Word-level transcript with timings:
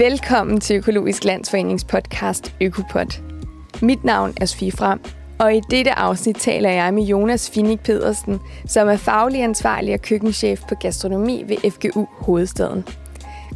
Velkommen 0.00 0.60
til 0.60 0.76
Økologisk 0.76 1.24
Landsforenings 1.24 1.84
podcast 1.84 2.54
Økopod. 2.60 3.20
Mit 3.82 4.04
navn 4.04 4.34
er 4.36 4.46
Sofie 4.46 4.72
Frem, 4.72 5.00
og 5.38 5.54
i 5.54 5.60
dette 5.70 5.98
afsnit 5.98 6.36
taler 6.36 6.70
jeg 6.70 6.94
med 6.94 7.02
Jonas 7.02 7.50
Finik 7.50 7.80
Pedersen, 7.80 8.38
som 8.66 8.88
er 8.88 8.96
faglig 8.96 9.42
ansvarlig 9.42 9.94
og 9.94 10.02
køkkenchef 10.02 10.60
på 10.68 10.74
gastronomi 10.74 11.44
ved 11.46 11.70
FGU 11.70 12.06
Hovedstaden. 12.18 12.84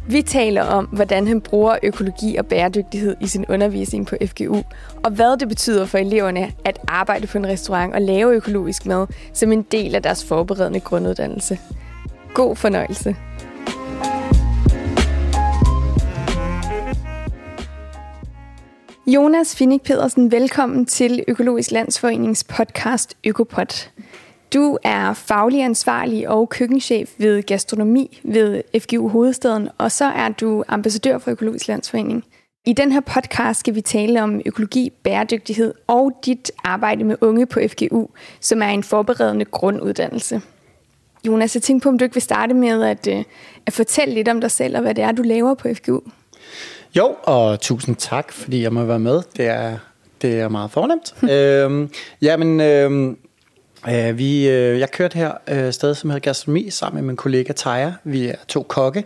Vi 0.09 0.21
taler 0.21 0.63
om, 0.63 0.85
hvordan 0.85 1.27
han 1.27 1.41
bruger 1.41 1.77
økologi 1.83 2.35
og 2.35 2.45
bæredygtighed 2.45 3.15
i 3.21 3.27
sin 3.27 3.45
undervisning 3.49 4.07
på 4.07 4.15
FGU, 4.25 4.61
og 5.03 5.11
hvad 5.11 5.37
det 5.37 5.47
betyder 5.47 5.85
for 5.85 5.97
eleverne 5.97 6.51
at 6.65 6.79
arbejde 6.87 7.27
på 7.27 7.37
en 7.37 7.47
restaurant 7.47 7.93
og 7.93 8.01
lave 8.01 8.33
økologisk 8.33 8.85
mad 8.85 9.07
som 9.33 9.51
en 9.51 9.61
del 9.61 9.95
af 9.95 10.03
deres 10.03 10.25
forberedende 10.25 10.79
grunduddannelse. 10.79 11.59
God 12.33 12.55
fornøjelse. 12.55 13.15
Jonas 19.07 19.55
Finnik 19.55 19.81
Pedersen, 19.81 20.31
velkommen 20.31 20.85
til 20.85 21.23
Økologisk 21.27 21.71
Landsforenings 21.71 22.43
podcast 22.43 23.17
Økopod. 23.23 23.89
Du 24.53 24.77
er 24.83 25.13
faglig 25.13 25.63
ansvarlig 25.63 26.29
og 26.29 26.49
køkkenchef 26.49 27.11
ved 27.17 27.43
gastronomi 27.43 28.19
ved 28.23 28.63
FGU 28.79 29.07
Hovedstaden, 29.07 29.69
og 29.77 29.91
så 29.91 30.05
er 30.05 30.29
du 30.29 30.63
ambassadør 30.67 31.17
for 31.17 31.31
Økologisk 31.31 31.67
Landsforening. 31.67 32.23
I 32.65 32.73
den 32.73 32.91
her 32.91 32.99
podcast 32.99 33.59
skal 33.59 33.75
vi 33.75 33.81
tale 33.81 34.23
om 34.23 34.41
økologi, 34.45 34.89
bæredygtighed 35.03 35.73
og 35.87 36.11
dit 36.25 36.51
arbejde 36.63 37.03
med 37.03 37.15
unge 37.21 37.45
på 37.45 37.59
FGU, 37.67 38.07
som 38.39 38.61
er 38.61 38.69
en 38.69 38.83
forberedende 38.83 39.45
grunduddannelse. 39.45 40.41
Jonas, 41.27 41.55
jeg 41.55 41.63
tænkte 41.63 41.83
på, 41.83 41.89
om 41.89 41.97
du 41.97 42.03
ikke 42.03 42.15
vil 42.15 42.21
starte 42.21 42.53
med 42.53 42.83
at, 42.83 43.07
øh, 43.07 43.23
at 43.65 43.73
fortælle 43.73 44.13
lidt 44.13 44.27
om 44.27 44.41
dig 44.41 44.51
selv 44.51 44.75
og 44.75 44.81
hvad 44.81 44.95
det 44.95 45.03
er, 45.03 45.11
du 45.11 45.21
laver 45.21 45.53
på 45.53 45.67
FGU. 45.73 45.99
Jo, 46.97 47.15
og 47.23 47.61
tusind 47.61 47.95
tak, 47.95 48.31
fordi 48.31 48.61
jeg 48.61 48.73
må 48.73 48.83
være 48.83 48.99
med. 48.99 49.21
Det 49.37 49.45
er, 49.45 49.77
det 50.21 50.39
er 50.39 50.49
meget 50.49 50.71
fornemt. 50.71 51.15
øhm, 51.31 51.89
jamen, 52.21 52.61
øhm, 52.61 53.17
øh, 53.89 54.17
vi, 54.17 54.49
øh, 54.49 54.79
jeg 54.79 54.91
kørte 54.91 55.17
her 55.17 55.31
øh, 55.47 55.73
sted, 55.73 55.95
som 55.95 56.09
hedder 56.09 56.19
gastronomi, 56.19 56.69
sammen 56.69 57.01
med 57.01 57.07
min 57.07 57.15
kollega 57.15 57.53
Taja. 57.53 57.93
Vi 58.03 58.27
er 58.27 58.35
to 58.47 58.63
kokke. 58.63 59.03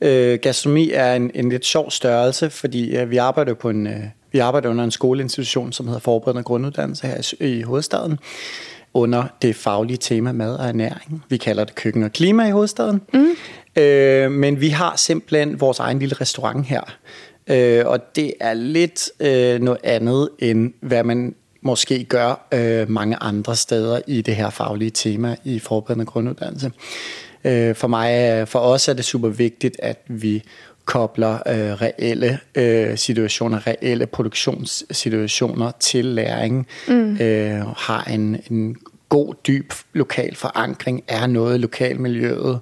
Øh, 0.00 0.38
gastronomi 0.38 0.90
er 0.90 1.14
en, 1.14 1.30
en 1.34 1.48
lidt 1.48 1.66
sjov 1.66 1.90
størrelse, 1.90 2.50
fordi 2.50 2.96
øh, 2.96 3.10
vi 3.10 3.16
arbejder 3.16 3.54
på 3.54 3.70
en... 3.70 3.86
Øh, 3.86 4.02
vi 4.32 4.38
arbejder 4.38 4.68
under 4.68 4.84
en 4.84 4.90
skoleinstitution, 4.90 5.72
som 5.72 5.86
hedder 5.86 6.00
Forberedende 6.00 6.42
Grunduddannelse 6.42 7.06
her 7.06 7.34
i, 7.40 7.46
i 7.46 7.62
hovedstaden 7.62 8.18
under 8.94 9.24
det 9.42 9.56
faglige 9.56 9.96
tema 9.96 10.32
mad 10.32 10.56
og 10.56 10.68
ernæring. 10.68 11.24
Vi 11.28 11.36
kalder 11.36 11.64
det 11.64 11.74
køkken 11.74 12.02
og 12.02 12.12
klima 12.12 12.48
i 12.48 12.50
hovedstaden. 12.50 13.00
Mm. 13.12 13.82
Øh, 13.82 14.30
men 14.30 14.60
vi 14.60 14.68
har 14.68 14.96
simpelthen 14.96 15.60
vores 15.60 15.78
egen 15.78 15.98
lille 15.98 16.14
restaurant 16.14 16.66
her. 16.66 16.96
Øh, 17.46 17.86
og 17.86 18.16
det 18.16 18.32
er 18.40 18.54
lidt 18.54 19.10
øh, 19.20 19.60
noget 19.60 19.80
andet, 19.84 20.28
end 20.38 20.72
hvad 20.80 21.04
man 21.04 21.34
måske 21.62 22.04
gør 22.04 22.46
øh, 22.54 22.90
mange 22.90 23.16
andre 23.20 23.56
steder 23.56 24.00
i 24.06 24.22
det 24.22 24.36
her 24.36 24.50
faglige 24.50 24.90
tema 24.90 25.36
i 25.44 25.58
forberedende 25.58 26.04
grunduddannelse. 26.04 26.72
Øh, 27.44 27.74
for 27.74 27.88
mig, 27.88 28.48
for 28.48 28.58
os 28.58 28.88
er 28.88 28.92
det 28.92 29.04
super 29.04 29.28
vigtigt, 29.28 29.76
at 29.78 30.02
vi 30.08 30.42
kobler 30.84 31.34
øh, 31.34 31.82
reelle 31.82 32.38
øh, 32.54 32.98
situationer, 32.98 33.66
reelle 33.66 34.06
produktionssituationer 34.06 35.70
til 35.80 36.04
læring, 36.04 36.66
mm. 36.88 37.16
øh, 37.16 37.66
har 37.76 38.04
en, 38.04 38.42
en 38.50 38.76
god, 39.08 39.34
dyb 39.46 39.72
lokal 39.92 40.36
forankring, 40.36 41.02
er 41.08 41.26
noget 41.26 41.54
i 41.54 41.58
lokalmiljøet, 41.58 42.60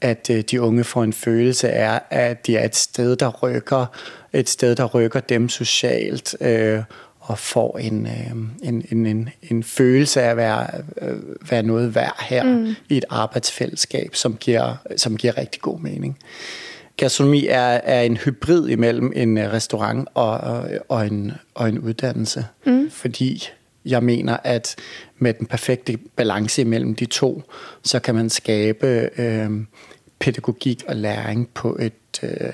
at 0.00 0.30
øh, 0.30 0.42
de 0.50 0.60
unge 0.60 0.84
får 0.84 1.04
en 1.04 1.12
følelse 1.12 1.70
af, 1.70 2.00
at 2.10 2.46
de 2.46 2.56
er 2.56 2.64
et 2.64 2.76
sted, 2.76 3.16
der 3.16 3.28
rykker, 3.28 3.86
et 4.32 4.48
sted, 4.48 4.76
der 4.76 4.84
rykker 4.84 5.20
dem 5.20 5.48
socialt, 5.48 6.36
øh, 6.40 6.82
og 7.20 7.38
får 7.38 7.78
en, 7.78 8.06
øh, 8.06 8.30
en, 8.62 8.84
en, 8.90 9.06
en, 9.06 9.28
en 9.42 9.62
følelse 9.62 10.22
af 10.22 10.30
at 10.30 10.36
være, 10.36 10.66
øh, 11.02 11.16
være 11.50 11.62
noget 11.62 11.94
værd 11.94 12.16
her 12.20 12.44
mm. 12.44 12.74
i 12.88 12.96
et 12.96 13.04
arbejdsfællesskab, 13.10 14.14
som 14.14 14.36
giver, 14.36 14.74
som 14.96 15.16
giver 15.16 15.38
rigtig 15.38 15.62
god 15.62 15.80
mening. 15.80 16.18
Gastronomi 17.00 17.46
er, 17.46 17.80
er 17.84 18.02
en 18.02 18.16
hybrid 18.16 18.68
imellem 18.68 19.12
en 19.16 19.38
øh, 19.38 19.52
restaurant 19.52 20.08
og, 20.14 20.30
og, 20.30 20.70
og, 20.88 21.06
en, 21.06 21.32
og 21.54 21.68
en 21.68 21.78
uddannelse, 21.78 22.46
mm. 22.66 22.90
fordi 22.90 23.48
jeg 23.84 24.02
mener, 24.02 24.36
at 24.44 24.76
med 25.18 25.34
den 25.34 25.46
perfekte 25.46 25.98
balance 26.16 26.62
imellem 26.62 26.94
de 26.94 27.04
to, 27.04 27.42
så 27.82 28.00
kan 28.00 28.14
man 28.14 28.30
skabe 28.30 29.10
øh, 29.18 29.50
pædagogik 30.18 30.82
og 30.88 30.96
læring 30.96 31.48
på 31.48 31.76
et 31.80 32.20
øh, 32.22 32.52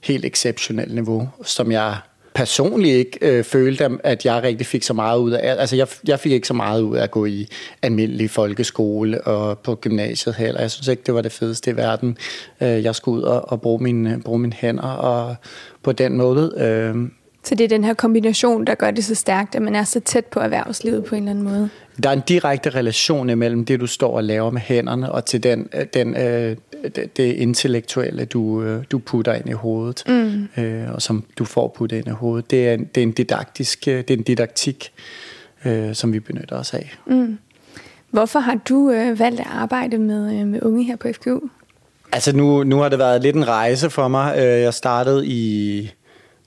helt 0.00 0.24
exceptionelt 0.24 0.94
niveau, 0.94 1.28
som 1.44 1.72
jeg 1.72 1.96
personligt 2.34 2.96
ikke 2.96 3.18
øh, 3.22 3.44
følte, 3.44 3.98
at 4.04 4.24
jeg 4.24 4.42
rigtig 4.42 4.66
fik 4.66 4.82
så 4.82 4.94
meget 4.94 5.18
ud 5.18 5.30
af. 5.30 5.60
Altså, 5.60 5.76
jeg, 5.76 5.86
jeg 6.06 6.20
fik 6.20 6.32
ikke 6.32 6.46
så 6.46 6.54
meget 6.54 6.82
ud 6.82 6.96
af 6.96 7.02
at 7.02 7.10
gå 7.10 7.24
i 7.24 7.48
almindelig 7.82 8.30
folkeskole 8.30 9.20
og 9.20 9.58
på 9.58 9.74
gymnasiet 9.74 10.34
heller. 10.34 10.60
Jeg 10.60 10.70
synes 10.70 10.88
ikke, 10.88 11.02
det 11.06 11.14
var 11.14 11.22
det 11.22 11.32
fedeste 11.32 11.70
i 11.70 11.76
verden. 11.76 12.16
Øh, 12.60 12.84
jeg 12.84 12.94
skulle 12.94 13.18
ud 13.18 13.22
og, 13.22 13.52
og 13.52 13.60
bruge, 13.60 13.82
mine, 13.82 14.12
øh, 14.12 14.20
bruge 14.20 14.38
mine 14.38 14.54
hænder 14.54 14.88
og 14.88 15.36
på 15.82 15.92
den 15.92 16.16
måde. 16.16 16.52
Øh, 16.56 17.08
så 17.44 17.54
det 17.54 17.64
er 17.64 17.68
den 17.68 17.84
her 17.84 17.94
kombination, 17.94 18.64
der 18.64 18.74
gør 18.74 18.90
det 18.90 19.04
så 19.04 19.14
stærkt, 19.14 19.54
at 19.54 19.62
man 19.62 19.74
er 19.74 19.84
så 19.84 20.00
tæt 20.00 20.24
på 20.24 20.40
erhvervslivet 20.40 21.04
på 21.04 21.14
en 21.14 21.22
eller 21.22 21.30
anden 21.30 21.44
måde? 21.44 21.70
Der 22.02 22.08
er 22.08 22.12
en 22.12 22.22
direkte 22.28 22.70
relation 22.70 23.30
imellem 23.30 23.64
det, 23.64 23.80
du 23.80 23.86
står 23.86 24.16
og 24.16 24.24
laver 24.24 24.50
med 24.50 24.60
hænderne, 24.60 25.12
og 25.12 25.24
til 25.24 25.42
den, 25.42 25.68
den, 25.94 26.16
øh, 26.16 26.56
det 27.16 27.32
intellektuelle, 27.34 28.24
du, 28.24 28.62
øh, 28.62 28.84
du 28.90 28.98
putter 28.98 29.34
ind 29.34 29.48
i 29.48 29.52
hovedet, 29.52 30.02
mm. 30.08 30.62
øh, 30.62 30.92
og 30.94 31.02
som 31.02 31.24
du 31.38 31.44
får 31.44 31.74
puttet 31.76 31.96
ind 31.96 32.06
i 32.06 32.10
hovedet. 32.10 32.50
Det 32.50 32.68
er 32.68 32.74
en, 32.74 32.84
det 32.84 33.00
er 33.00 33.02
en, 33.02 33.12
didaktisk, 33.12 33.84
det 33.84 34.10
er 34.10 34.16
en 34.16 34.22
didaktik, 34.22 34.92
øh, 35.64 35.94
som 35.94 36.12
vi 36.12 36.20
benytter 36.20 36.56
os 36.56 36.74
af. 36.74 36.94
Mm. 37.06 37.38
Hvorfor 38.10 38.38
har 38.38 38.60
du 38.68 38.90
øh, 38.90 39.18
valgt 39.18 39.40
at 39.40 39.46
arbejde 39.50 39.98
med, 39.98 40.40
øh, 40.40 40.46
med 40.46 40.62
unge 40.62 40.84
her 40.84 40.96
på 40.96 41.08
FGU? 41.12 41.40
Altså 42.12 42.36
nu, 42.36 42.64
nu 42.64 42.78
har 42.78 42.88
det 42.88 42.98
været 42.98 43.22
lidt 43.22 43.36
en 43.36 43.48
rejse 43.48 43.90
for 43.90 44.08
mig. 44.08 44.34
Øh, 44.38 44.44
jeg 44.44 44.74
startede 44.74 45.26
i 45.26 45.90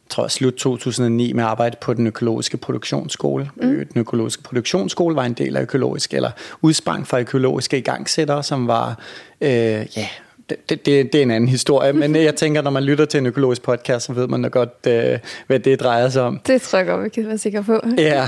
tror, 0.10 0.28
slut 0.28 0.54
2009 0.54 1.34
med 1.34 1.44
at 1.44 1.50
arbejde 1.50 1.78
på 1.82 1.94
den 1.94 2.08
økologiske 2.08 2.58
produktionsskole. 2.58 3.50
Mm. 3.56 3.86
Den 3.94 4.00
økologiske 4.00 4.44
produktionsskole 4.44 5.16
var 5.16 5.24
en 5.24 5.34
del 5.34 5.58
af 5.58 5.62
økologisk, 5.62 6.14
eller 6.14 6.32
udsprang 6.62 7.08
fra 7.08 7.20
økologiske 7.20 7.78
igangsættere, 7.78 8.44
som 8.44 8.68
var, 8.68 9.00
øh, 9.42 9.50
ja, 9.50 10.08
det, 10.50 10.70
det, 10.70 10.86
det 10.86 11.16
er 11.16 11.22
en 11.22 11.32
anden 11.32 11.50
historie, 11.50 11.94
men 11.94 12.16
jeg 12.30 12.36
tænker, 12.36 12.62
når 12.62 12.72
man 12.72 12.84
lytter 12.84 13.06
til 13.06 13.18
en 13.18 13.26
økologisk 13.26 13.62
podcast, 13.62 14.06
så 14.06 14.14
ved 14.14 14.28
man 14.28 14.42
da 14.42 14.48
godt, 14.48 14.74
øh, 14.88 15.20
hvad 15.48 15.60
det 15.60 15.80
drejer 15.80 16.10
sig 16.10 16.22
om. 16.22 16.40
Det 16.48 16.62
tror 16.62 16.78
jeg 16.78 16.88
godt, 16.88 17.04
vi 17.04 17.10
kan 17.10 17.28
være 17.28 17.38
sikre 17.38 17.64
på. 17.64 17.82
ja, 17.98 18.28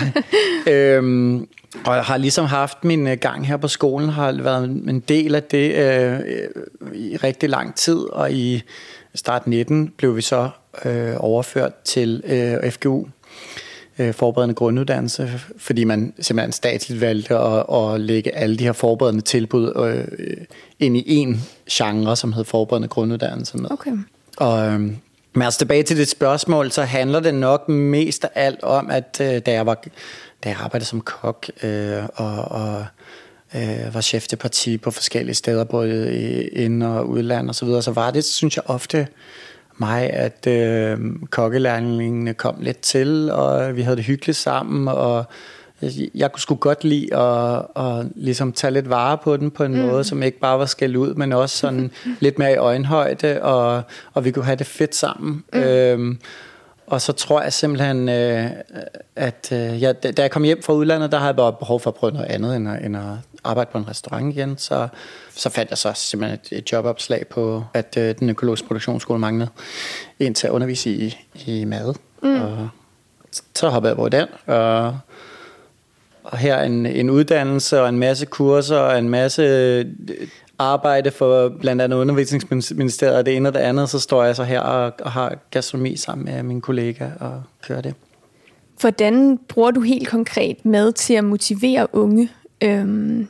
øhm, 0.74 1.48
og 1.86 1.96
jeg 1.96 2.04
har 2.04 2.18
ligesom 2.18 2.46
haft 2.46 2.84
min 2.84 3.08
øh, 3.08 3.18
gang 3.18 3.48
her 3.48 3.58
på 3.58 3.68
skolen, 3.68 4.10
har 4.10 4.32
været 4.32 4.64
en 4.64 5.00
del 5.00 5.36
af 5.36 5.44
det 5.44 5.76
øh, 5.76 6.20
i 6.94 7.18
rigtig 7.18 7.50
lang 7.50 7.76
tid, 7.76 7.98
og 7.98 8.32
i 8.32 8.64
start 9.18 9.48
19 9.48 9.94
blev 9.98 10.16
vi 10.16 10.22
så 10.22 10.50
øh, 10.86 11.14
overført 11.18 11.74
til 11.84 12.24
øh, 12.26 12.72
FGU, 12.72 13.06
øh, 14.00 14.14
forberedende 14.14 14.56
grunduddannelse, 14.56 15.32
fordi 15.58 15.84
man 15.84 16.14
simpelthen 16.20 16.52
statsligt 16.52 17.02
valgte 17.02 17.38
at, 17.38 17.66
at 17.74 18.02
lægge 18.02 18.36
alle 18.36 18.58
de 18.58 18.64
her 18.64 18.74
forberedende 18.74 19.22
tilbud 19.22 19.74
øh, 19.76 20.38
ind 20.80 20.98
i 20.98 21.16
en 21.16 21.42
genre, 21.72 22.16
som 22.16 22.34
hed 22.34 22.44
forberedende 22.44 22.88
grunduddannelse. 22.88 23.58
Okay. 23.70 23.92
Og, 24.38 24.68
øh, 24.68 24.80
men 25.34 25.42
altså 25.42 25.58
tilbage 25.58 25.84
til 25.84 25.98
det 25.98 26.08
spørgsmål, 26.08 26.72
så 26.72 26.82
handler 26.82 27.20
det 27.20 27.34
nok 27.34 27.70
mest 27.70 28.24
af 28.24 28.30
alt 28.36 28.64
om, 28.64 28.90
at 28.90 29.18
øh, 29.22 29.40
da 29.40 29.52
jeg 29.52 29.66
var 29.66 29.84
da 30.44 30.50
jeg 30.50 30.58
arbejdede 30.60 30.90
som 30.90 31.02
kok 31.02 31.50
øh, 31.64 32.04
og, 32.16 32.36
og 32.36 32.86
øh, 33.56 33.94
var 33.94 34.02
chef 34.02 34.28
til 34.28 34.36
parti 34.36 34.78
på 34.78 34.92
forskellige 34.92 35.36
steder, 35.36 35.64
både 35.64 36.18
i 36.18 36.48
ind- 36.48 36.84
og 36.84 37.10
udland 37.10 37.50
og 37.50 37.56
så 37.56 37.66
videre, 37.66 37.82
så 37.82 37.92
var 37.92 38.12
det, 38.12 38.24
synes 38.26 38.56
jeg, 38.56 38.64
ofte 38.68 39.08
mig, 39.78 40.10
at 40.10 40.48
øh, 40.48 40.98
kokkelærlingene 41.30 42.34
kom 42.34 42.56
lidt 42.60 42.80
til, 42.80 43.32
og 43.32 43.76
vi 43.76 43.82
havde 43.82 43.98
det 43.98 44.06
hyggeligt 44.06 44.38
sammen, 44.38 44.88
og 44.88 45.26
jeg 46.16 46.32
kunne 46.32 46.42
sgu 46.42 46.56
godt 46.56 46.84
lide 46.84 47.16
at, 47.16 47.66
at 47.76 48.06
ligesom 48.16 48.52
tage 48.52 48.74
lidt 48.74 48.90
vare 48.90 49.18
på 49.18 49.38
den 49.38 49.52
på 49.52 49.64
en 49.64 49.74
mm. 49.74 49.88
måde, 49.88 50.04
som 50.04 50.24
ikke 50.24 50.40
bare 50.40 50.60
var 50.60 50.66
skæld 50.66 50.96
ud, 50.96 51.14
men 51.14 51.34
også 51.34 51.58
sådan 51.58 51.92
lidt 52.20 52.40
mere 52.40 52.54
i 52.54 52.56
øjenhøjde, 52.56 53.42
og, 53.42 53.82
og 54.14 54.26
vi 54.26 54.32
kunne 54.32 54.46
have 54.46 54.56
det 54.56 54.68
fedt 54.68 54.96
sammen. 54.96 55.44
Mm. 55.54 55.60
Øhm, 55.60 56.20
og 56.88 57.02
så 57.02 57.14
tror 57.14 57.42
jeg 57.42 57.54
simpelthen, 57.54 58.10
øh, 58.10 58.50
at 59.16 59.50
øh, 59.52 59.82
jeg, 59.82 60.04
da 60.04 60.22
jeg 60.22 60.32
kom 60.32 60.44
hjem 60.44 60.64
fra 60.64 60.74
udlandet, 60.74 61.12
der 61.12 61.18
havde 61.18 61.28
jeg 61.28 61.36
bare 61.36 61.54
behov 61.54 61.80
for 61.80 61.90
at 61.92 61.96
prøve 61.96 62.14
noget 62.14 62.26
andet, 62.26 62.56
end 62.56 62.70
at, 62.70 62.86
end 62.86 62.98
at 62.98 63.04
arbejde 63.48 63.70
på 63.72 63.78
en 63.78 63.88
restaurant 63.88 64.36
igen. 64.36 64.58
Så, 64.58 64.88
så 65.30 65.50
fandt 65.50 65.70
jeg 65.70 65.78
så 65.78 65.92
simpelthen 65.96 66.40
et, 66.44 66.58
et 66.58 66.72
jobopslag 66.72 67.28
på, 67.28 67.64
at 67.74 67.98
øh, 67.98 68.16
den 68.20 68.30
økologiske 68.30 68.68
produktionsskole 68.68 69.20
manglede 69.20 69.50
en 70.20 70.34
til 70.34 70.48
at 70.48 70.52
undervise 70.52 70.90
i, 70.90 71.18
i 71.46 71.66
mad. 71.66 71.94
Mm. 72.24 72.42
Og 72.42 72.70
så 73.56 73.70
hoppede 73.70 73.90
jeg 73.90 73.98
på 73.98 74.10
den, 74.10 74.28
og, 74.46 75.00
og 76.24 76.38
her 76.38 76.62
en, 76.62 76.86
en 76.86 77.10
uddannelse 77.10 77.82
og 77.82 77.90
en 77.90 78.00
masse 78.00 78.26
kurser 78.26 78.78
og 78.78 79.00
en 79.00 79.10
masse 79.10 79.86
arbejde 80.60 81.12
for 81.12 81.50
blandt 81.50 81.82
andet 81.82 81.98
undervisningsministeriet 81.98 83.18
og 83.18 83.26
det 83.26 83.36
ene 83.36 83.50
og 83.50 83.54
det 83.54 83.60
andet, 83.60 83.90
så 83.90 84.00
står 84.00 84.24
jeg 84.24 84.36
så 84.36 84.44
her 84.44 84.60
og, 84.60 84.94
og 85.02 85.12
har 85.12 85.38
gastronomi 85.52 85.96
sammen 85.96 86.26
med 86.26 86.44
min 86.44 86.62
kollega 86.62 87.10
og 87.20 87.44
kører 87.68 87.82
det. 87.82 87.94
Hvordan 88.82 89.40
bruger 89.48 89.72
du 89.72 89.82
helt 89.82 90.08
konkret 90.08 90.66
mad 90.66 90.92
til 90.92 91.14
at 91.14 91.24
motivere 91.24 91.88
unge? 91.94 92.30
Øhm, 92.64 93.28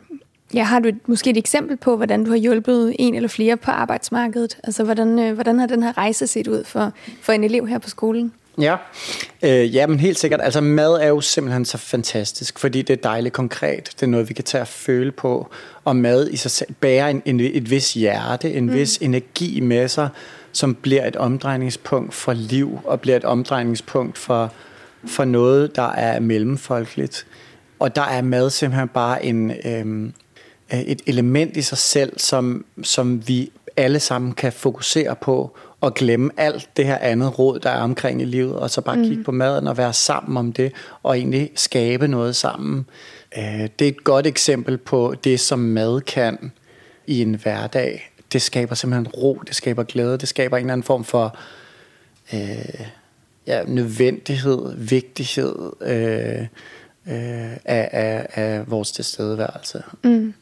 ja, 0.54 0.64
har 0.64 0.80
du 0.80 0.88
et, 0.88 1.08
måske 1.08 1.30
et 1.30 1.38
eksempel 1.38 1.78
på, 1.78 1.96
hvordan 1.96 2.24
du 2.24 2.30
har 2.30 2.38
hjulpet 2.38 2.96
en 3.00 3.16
eller 3.16 3.30
flere 3.30 3.58
på 3.58 3.72
arbejdsmarkedet? 3.72 4.58
Altså, 4.64 4.84
hvordan, 4.84 5.20
øh, 5.20 5.34
hvordan 5.34 5.60
har 5.60 5.68
den 5.68 5.84
her 5.84 5.98
rejse 5.98 6.28
set 6.28 6.48
ud 6.48 6.64
for, 6.64 6.94
for 7.22 7.34
en 7.34 7.44
elev 7.44 7.68
her 7.68 7.78
på 7.78 7.90
skolen? 7.90 8.34
Ja, 8.62 8.76
øh, 9.44 9.76
ja, 9.76 9.88
men 9.88 10.00
helt 10.00 10.20
sikkert. 10.20 10.42
Altså 10.44 10.62
mad 10.62 10.94
er 10.94 11.08
jo 11.08 11.22
simpelthen 11.22 11.66
så 11.66 11.78
fantastisk, 11.78 12.60
fordi 12.60 12.82
det 12.82 12.94
er 12.94 13.02
dejligt 13.10 13.34
konkret. 13.34 13.90
Det 13.96 14.04
er 14.04 14.08
noget, 14.08 14.30
vi 14.30 14.34
kan 14.34 14.44
tage 14.44 14.62
at 14.62 14.68
føle 14.68 15.12
på. 15.12 15.48
Og 15.86 15.96
mad 15.96 16.30
i 16.30 16.38
sig 16.38 16.52
selv 16.52 16.74
bærer 16.74 17.08
en, 17.08 17.22
en, 17.26 17.40
et 17.40 17.70
vis 17.70 17.94
hjerte, 17.94 18.54
en 18.54 18.66
mm. 18.66 18.74
vis 18.74 18.98
energi 18.98 19.60
med 19.60 19.88
sig, 19.88 20.10
som 20.52 20.76
bliver 20.76 21.08
et 21.08 21.16
omdrejningspunkt 21.16 22.14
for 22.14 22.34
liv, 22.34 22.80
og 22.84 23.02
bliver 23.02 23.18
et 23.18 23.26
omdrejningspunkt 23.26 24.18
for, 24.18 24.54
for 25.06 25.26
noget, 25.26 25.76
der 25.76 25.92
er 25.92 26.20
mellemfolkeligt. 26.20 27.26
Og 27.80 27.96
der 27.96 28.02
er 28.02 28.22
mad 28.22 28.50
simpelthen 28.50 28.88
bare 28.88 29.26
en, 29.26 29.52
øhm, 29.66 30.14
et 30.70 31.02
element 31.06 31.58
i 31.58 31.62
sig 31.62 31.78
selv, 31.78 32.20
som, 32.20 32.66
som 32.84 33.28
vi 33.28 33.52
alle 33.78 34.00
sammen 34.00 34.32
kan 34.32 34.54
fokusere 34.54 35.16
på 35.16 35.58
og 35.82 35.94
glemme 35.94 36.32
alt 36.38 36.70
det 36.78 36.86
her 36.86 36.98
andet 36.98 37.40
råd, 37.40 37.60
der 37.60 37.70
er 37.70 37.82
omkring 37.82 38.22
i 38.22 38.26
livet, 38.26 38.56
og 38.56 38.70
så 38.70 38.82
bare 38.82 38.96
mm. 38.96 39.04
kigge 39.04 39.24
på 39.24 39.32
maden 39.32 39.68
og 39.68 39.78
være 39.78 39.94
sammen 39.94 40.38
om 40.38 40.54
det, 40.54 40.72
og 41.04 41.18
egentlig 41.18 41.52
skabe 41.56 42.08
noget 42.08 42.36
sammen. 42.36 42.86
Øh, 43.38 43.70
det 43.80 43.86
er 43.86 43.92
et 43.92 44.04
godt 44.04 44.28
eksempel 44.28 44.78
på 44.78 45.16
det, 45.24 45.40
som 45.40 45.60
mad 45.60 46.02
kan 46.02 46.52
i 47.08 47.22
en 47.22 47.34
hverdag. 47.34 48.12
Det 48.34 48.42
skaber 48.42 48.76
simpelthen 48.76 49.08
ro, 49.08 49.42
det 49.48 49.56
skaber 49.56 49.84
glæde, 49.84 50.18
det 50.18 50.28
skaber 50.28 50.58
en 50.58 50.64
eller 50.64 50.74
anden 50.74 50.84
form 50.84 51.04
for 51.04 51.38
øh, 52.34 52.88
ja, 53.48 53.64
nødvendighed, 53.64 54.76
vigtighed 54.76 55.72
øh, 55.82 56.42
øh, 57.08 57.58
af, 57.66 57.90
af, 57.92 58.28
af 58.34 58.72
vores 58.72 58.92
tilstedeværelse. 58.92 59.84
Mm. 60.04 60.34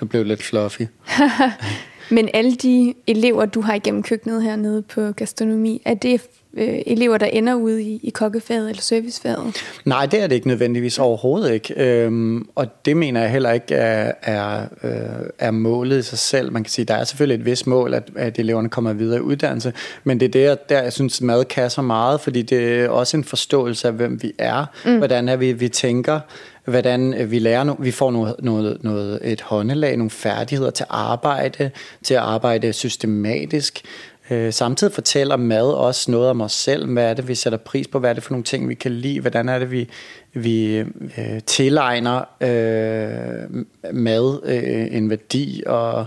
Det 0.00 0.08
blev 0.08 0.24
lidt 0.24 0.42
fluffy. 0.42 0.82
Men 2.10 2.28
alle 2.34 2.54
de 2.54 2.94
elever, 3.06 3.46
du 3.46 3.60
har 3.60 3.74
igennem 3.74 4.02
køkkenet 4.02 4.42
hernede 4.42 4.82
på 4.82 5.12
gastronomi, 5.12 5.82
er 5.84 5.94
det 5.94 6.20
øh, 6.56 6.78
elever, 6.86 7.18
der 7.18 7.26
ender 7.26 7.54
ude 7.54 7.82
i, 7.82 8.00
i 8.02 8.10
kokkefaget 8.10 8.68
eller 8.68 8.82
servicefaget? 8.82 9.56
Nej, 9.84 10.06
det 10.06 10.22
er 10.22 10.26
det 10.26 10.34
ikke 10.34 10.48
nødvendigvis 10.48 10.98
overhovedet 10.98 11.52
ikke. 11.52 11.74
Øhm, 11.76 12.48
og 12.54 12.84
det 12.84 12.96
mener 12.96 13.20
jeg 13.20 13.30
heller 13.30 13.52
ikke 13.52 13.74
er, 13.74 14.12
er, 14.22 14.62
øh, 14.82 15.26
er 15.38 15.50
målet 15.50 15.98
i 15.98 16.02
sig 16.02 16.18
selv. 16.18 16.52
Man 16.52 16.64
kan 16.64 16.70
sige, 16.70 16.84
der 16.84 16.94
er 16.94 17.04
selvfølgelig 17.04 17.40
et 17.40 17.46
vis 17.46 17.66
mål, 17.66 17.94
at, 17.94 18.10
at 18.16 18.38
eleverne 18.38 18.68
kommer 18.68 18.92
videre 18.92 19.18
i 19.18 19.22
uddannelse, 19.22 19.72
men 20.04 20.20
det 20.20 20.26
er 20.26 20.30
der, 20.30 20.54
der 20.54 20.82
jeg 20.82 20.92
synes, 20.92 21.20
mad 21.20 21.44
kasser 21.44 21.82
meget, 21.82 22.20
fordi 22.20 22.42
det 22.42 22.80
er 22.80 22.88
også 22.88 23.16
en 23.16 23.24
forståelse 23.24 23.88
af, 23.88 23.94
hvem 23.94 24.22
vi 24.22 24.32
er, 24.38 24.64
mm. 24.84 24.98
hvordan 24.98 25.28
er 25.28 25.36
vi, 25.36 25.52
vi 25.52 25.68
tænker, 25.68 26.20
hvordan 26.66 27.14
øh, 27.14 27.30
vi 27.30 27.38
lærer, 27.38 27.76
vi 27.78 27.90
får 27.90 28.10
noget, 28.10 28.36
noget, 28.38 28.78
noget, 28.84 29.20
et 29.22 29.40
håndelag, 29.40 29.96
nogle 29.96 30.10
færdigheder 30.10 30.70
til 30.70 30.84
at 30.84 30.90
arbejde, 30.90 31.70
til 32.02 32.14
at 32.14 32.20
arbejde 32.20 32.72
systematisk. 32.72 33.82
Øh, 34.30 34.52
samtidig 34.52 34.92
fortæller 34.92 35.36
mad 35.36 35.66
også 35.66 36.10
noget 36.10 36.30
om 36.30 36.40
os 36.40 36.52
selv. 36.52 36.92
Hvad 36.92 37.10
er 37.10 37.14
det, 37.14 37.28
vi 37.28 37.34
sætter 37.34 37.58
pris 37.58 37.88
på? 37.88 37.98
Hvad 37.98 38.10
er 38.10 38.14
det 38.14 38.22
for 38.22 38.32
nogle 38.32 38.44
ting, 38.44 38.68
vi 38.68 38.74
kan 38.74 38.92
lide? 38.92 39.20
Hvordan 39.20 39.48
er 39.48 39.58
det, 39.58 39.70
vi, 39.70 39.88
vi 40.32 40.76
øh, 41.18 41.40
tilegner 41.46 42.18
øh, 42.40 43.64
mad 43.92 44.40
øh, 44.44 44.96
en 44.96 45.10
værdi 45.10 45.62
og, 45.66 46.06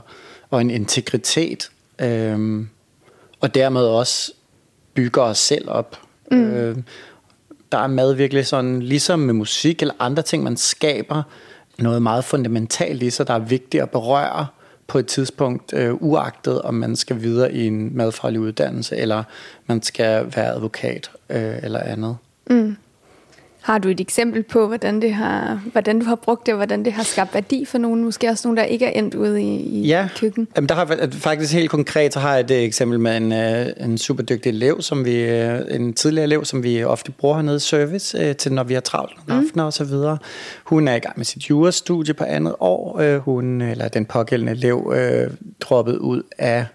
og 0.49 0.61
en 0.61 0.69
integritet? 0.69 1.71
Øh, 2.01 2.65
og 3.39 3.55
dermed 3.55 3.81
også 3.81 4.31
bygger 4.93 5.21
os 5.21 5.37
selv 5.37 5.69
op. 5.69 5.99
Mm. 6.31 6.51
Øh, 6.51 6.77
der 7.71 7.77
er 7.77 7.87
mad 7.87 8.13
virkelig 8.13 8.45
sådan, 8.45 8.81
ligesom 8.81 9.19
med 9.19 9.33
musik 9.33 9.81
eller 9.81 9.93
andre 9.99 10.23
ting, 10.23 10.43
man 10.43 10.57
skaber 10.57 11.23
noget 11.77 12.01
meget 12.01 12.23
fundamentalt 12.23 13.03
i 13.03 13.09
sig, 13.09 13.27
der 13.27 13.33
er 13.33 13.39
vigtigt 13.39 13.83
at 13.83 13.89
berøre 13.89 14.47
på 14.87 14.97
et 14.97 15.07
tidspunkt, 15.07 15.73
øh, 15.73 15.93
uagtet 15.93 16.61
om 16.61 16.73
man 16.73 16.95
skal 16.95 17.21
videre 17.21 17.53
i 17.53 17.67
en 17.67 17.97
madfaglig 17.97 18.39
uddannelse, 18.39 18.97
eller 18.97 19.23
man 19.67 19.81
skal 19.81 20.25
være 20.35 20.47
advokat 20.47 21.11
øh, 21.29 21.55
eller 21.63 21.79
andet. 21.79 22.17
Mm. 22.49 22.77
Har 23.61 23.77
du 23.77 23.89
et 23.89 23.99
eksempel 23.99 24.43
på, 24.43 24.67
hvordan, 24.67 25.01
det 25.01 25.13
har, 25.13 25.61
hvordan 25.71 25.99
du 25.99 26.05
har 26.05 26.15
brugt 26.15 26.45
det, 26.45 26.53
og 26.53 26.57
hvordan 26.57 26.85
det 26.85 26.93
har 26.93 27.03
skabt 27.03 27.33
værdi 27.33 27.65
for 27.65 27.77
nogen? 27.77 28.03
Måske 28.03 28.29
også 28.29 28.47
nogen, 28.47 28.57
der 28.57 28.63
ikke 28.63 28.85
er 28.85 28.99
endt 28.99 29.15
ude 29.15 29.41
i, 29.41 29.55
i 29.55 29.87
ja. 29.87 30.09
køkken? 30.19 30.47
Jamen, 30.55 30.69
der 30.69 30.75
har 30.75 31.09
faktisk 31.11 31.53
helt 31.53 31.69
konkret, 31.69 32.13
så 32.13 32.19
har 32.19 32.33
jeg 32.35 32.39
et 32.39 32.65
eksempel 32.65 32.99
med 32.99 33.17
en, 33.17 33.31
øh, 33.31 33.67
en 33.77 33.97
super 33.97 34.23
dygtig 34.23 34.49
elev, 34.49 34.81
som 34.81 35.05
vi, 35.05 35.15
øh, 35.15 35.61
en 35.69 35.93
tidligere 35.93 36.23
elev, 36.23 36.45
som 36.45 36.63
vi 36.63 36.83
ofte 36.83 37.11
bruger 37.11 37.35
hernede 37.35 37.55
i 37.55 37.59
service, 37.59 38.17
øh, 38.17 38.35
til 38.35 38.53
når 38.53 38.63
vi 38.63 38.73
har 38.73 38.81
travlt 38.81 39.27
nogle 39.27 39.41
mm. 39.41 39.47
aftener 39.47 39.63
og 39.63 39.73
så 39.73 39.83
videre. 39.83 40.17
Hun 40.63 40.87
er 40.87 40.95
i 40.95 40.99
gang 40.99 41.13
med 41.17 41.25
sit 41.25 41.49
jurastudie 41.49 42.13
på 42.13 42.23
andet 42.23 42.55
år. 42.59 43.17
Hun, 43.17 43.61
eller 43.61 43.87
den 43.87 44.05
pågældende 44.05 44.51
elev, 44.51 44.93
øh, 44.95 45.31
droppet 45.59 45.97
ud 45.97 46.23
af 46.37 46.65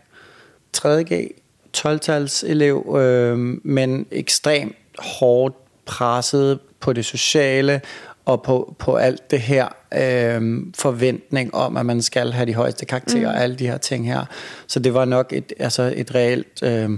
3.G, 0.77 1.31
12-tals 1.77 2.45
elev, 2.47 2.97
øh, 2.99 3.39
men 3.63 4.07
ekstremt 4.11 4.77
hårdt 4.99 5.57
presset 5.87 6.59
på 6.81 6.93
det 6.93 7.05
sociale 7.05 7.81
og 8.25 8.43
på, 8.43 8.75
på 8.79 8.97
alt 8.97 9.31
det 9.31 9.41
her 9.41 9.69
øh, 9.95 10.63
forventning 10.79 11.55
om, 11.55 11.77
at 11.77 11.87
man 11.87 12.03
skal 12.03 12.33
have 12.33 12.47
de 12.47 12.55
højeste 12.55 12.87
karakterer 12.87 13.31
mm. 13.31 13.35
og 13.35 13.43
alle 13.43 13.57
de 13.57 13.67
her 13.67 13.79
ting 13.79 14.07
her. 14.07 14.25
Så 14.67 14.81
det 14.81 14.95
var 14.95 15.05
nok 15.05 15.33
et, 15.33 15.53
altså 15.59 15.93
et 15.97 16.15
reelt, 16.15 16.63
øh, 16.63 16.91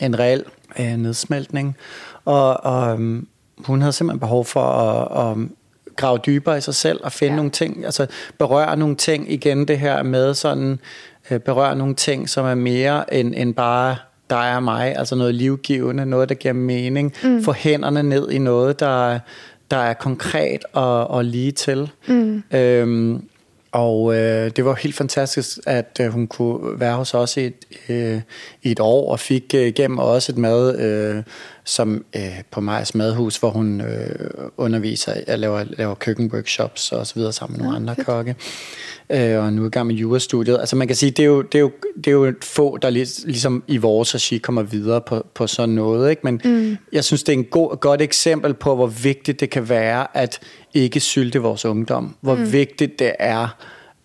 en 0.00 0.18
reel 0.18 0.44
øh, 0.78 0.96
nedsmeltning. 0.96 1.76
Og, 2.24 2.64
og 2.64 3.00
øh, 3.00 3.22
hun 3.58 3.80
havde 3.80 3.92
simpelthen 3.92 4.20
behov 4.20 4.44
for 4.44 4.64
at, 4.64 5.30
at 5.30 5.48
grave 5.96 6.18
dybere 6.26 6.58
i 6.58 6.60
sig 6.60 6.74
selv 6.74 7.00
og 7.04 7.12
finde 7.12 7.32
ja. 7.32 7.36
nogle 7.36 7.50
ting, 7.50 7.84
altså 7.84 8.06
berøre 8.38 8.76
nogle 8.76 8.96
ting 8.96 9.32
igen, 9.32 9.68
det 9.68 9.78
her 9.78 10.02
med 10.02 10.34
sådan, 10.34 10.78
øh, 11.30 11.40
berøre 11.40 11.76
nogle 11.76 11.94
ting, 11.94 12.28
som 12.28 12.46
er 12.46 12.54
mere 12.54 13.14
end, 13.14 13.34
end 13.36 13.54
bare 13.54 13.96
dig 14.32 14.56
og 14.56 14.62
mig, 14.62 14.96
altså 14.96 15.14
noget 15.14 15.34
livgivende, 15.34 16.06
noget, 16.06 16.28
der 16.28 16.34
giver 16.34 16.54
mening. 16.54 17.14
Mm. 17.24 17.44
Få 17.44 17.52
hænderne 17.52 18.02
ned 18.02 18.30
i 18.30 18.38
noget, 18.38 18.80
der, 18.80 19.18
der 19.70 19.76
er 19.76 19.94
konkret 19.94 20.64
og, 20.72 21.06
og 21.10 21.24
lige 21.24 21.52
til. 21.52 21.90
Mm. 22.06 22.42
Øhm, 22.54 23.22
og 23.72 24.14
øh, 24.14 24.50
det 24.56 24.64
var 24.64 24.74
helt 24.74 24.94
fantastisk, 24.94 25.58
at 25.66 26.00
øh, 26.00 26.08
hun 26.08 26.26
kunne 26.26 26.80
være 26.80 26.94
hos 26.94 27.14
os 27.14 27.36
i 27.36 27.40
et, 27.40 27.54
øh, 27.88 28.20
i 28.62 28.70
et 28.70 28.80
år, 28.80 29.12
og 29.12 29.20
fik 29.20 29.54
øh, 29.54 29.72
gennem 29.72 29.98
også 29.98 30.32
et 30.32 30.38
mad, 30.38 30.78
øh, 30.78 31.22
som 31.64 32.04
øh, 32.16 32.42
på 32.50 32.60
Majs 32.60 32.94
Madhus, 32.94 33.36
hvor 33.36 33.50
hun 33.50 33.80
øh, 33.80 34.08
underviser, 34.56 35.14
jeg 35.26 35.38
laver, 35.38 35.64
laver 35.68 35.94
køkkenworkshops 35.94 36.92
og 36.92 37.06
så 37.06 37.14
videre 37.14 37.32
sammen 37.32 37.56
med 37.56 37.64
nogle 37.64 37.76
ja, 37.76 37.90
andre 37.90 38.04
kokke. 38.04 38.34
Øh, 39.10 39.44
og 39.44 39.52
nu 39.52 39.62
er 39.62 39.66
i 39.66 39.70
gang 39.70 39.86
med 39.86 39.94
jurastudiet. 39.94 40.58
Altså 40.58 40.76
man 40.76 40.86
kan 40.86 40.96
sige, 40.96 41.10
det 41.10 41.22
er 41.22 41.26
jo, 41.26 41.42
det 41.42 41.54
er 41.54 41.60
jo, 41.60 41.70
det 41.96 42.06
er 42.06 42.12
jo 42.12 42.24
et 42.24 42.44
få, 42.44 42.76
der 42.76 42.90
ligesom 43.26 43.64
i 43.66 43.76
vores 43.76 44.14
regi 44.14 44.38
kommer 44.38 44.62
videre 44.62 45.00
på, 45.00 45.26
på 45.34 45.46
sådan 45.46 45.74
noget. 45.74 46.10
Ikke? 46.10 46.22
Men 46.24 46.40
mm. 46.44 46.76
jeg 46.92 47.04
synes, 47.04 47.22
det 47.22 47.32
er 47.32 47.36
en 47.36 47.44
god, 47.44 47.80
godt 47.80 48.02
eksempel 48.02 48.54
på, 48.54 48.74
hvor 48.74 48.86
vigtigt 48.86 49.40
det 49.40 49.50
kan 49.50 49.68
være, 49.68 50.16
at 50.16 50.40
ikke 50.74 51.00
sylte 51.00 51.38
vores 51.38 51.64
ungdom. 51.64 52.16
Hvor 52.20 52.34
mm. 52.34 52.52
vigtigt 52.52 52.98
det 52.98 53.12
er, 53.18 53.56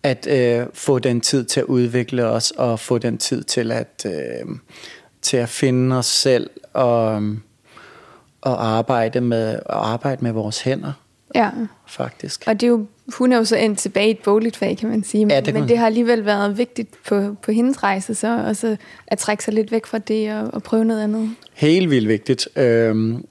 at 0.02 0.26
øh, 0.30 0.66
få 0.74 0.98
den 0.98 1.20
tid 1.20 1.44
til 1.44 1.60
at 1.60 1.66
udvikle 1.66 2.26
os, 2.26 2.50
og 2.50 2.80
få 2.80 2.98
den 2.98 3.18
tid 3.18 3.44
til 3.44 3.72
at, 3.72 4.06
øh, 4.06 4.56
til 5.22 5.36
at 5.36 5.48
finde 5.48 5.96
os 5.96 6.06
selv, 6.06 6.50
og, 6.72 7.22
og 8.40 8.66
arbejde, 8.66 9.20
med, 9.20 9.58
og 9.66 9.88
arbejde 9.88 10.24
med 10.24 10.32
vores 10.32 10.60
hænder. 10.60 10.92
Ja. 11.34 11.50
Faktisk. 11.86 12.44
Og 12.46 12.60
det 12.60 12.66
er 12.66 12.70
jo, 12.70 12.86
hun 13.14 13.32
er 13.32 13.36
jo 13.36 13.44
så 13.44 13.56
endt 13.56 13.78
tilbage 13.78 14.08
i 14.08 14.10
et 14.10 14.18
bogligt 14.18 14.56
fag, 14.56 14.76
kan 14.76 14.88
man 14.88 15.04
sige. 15.04 15.24
Men, 15.24 15.30
ja, 15.30 15.40
det, 15.40 15.54
men 15.54 15.68
det 15.68 15.78
har 15.78 15.86
alligevel 15.86 16.24
været 16.24 16.58
vigtigt 16.58 16.88
på, 17.08 17.36
på 17.42 17.52
hendes 17.52 17.82
rejse, 17.82 18.14
så 18.14 18.44
også 18.46 18.76
at 19.06 19.18
trække 19.18 19.44
sig 19.44 19.54
lidt 19.54 19.72
væk 19.72 19.86
fra 19.86 19.98
det 19.98 20.34
og, 20.34 20.54
og 20.54 20.62
prøve 20.62 20.84
noget 20.84 21.02
andet. 21.02 21.30
Helt 21.54 21.90
vildt 21.90 22.08
vigtigt. 22.08 22.48
Øhm, 22.56 23.24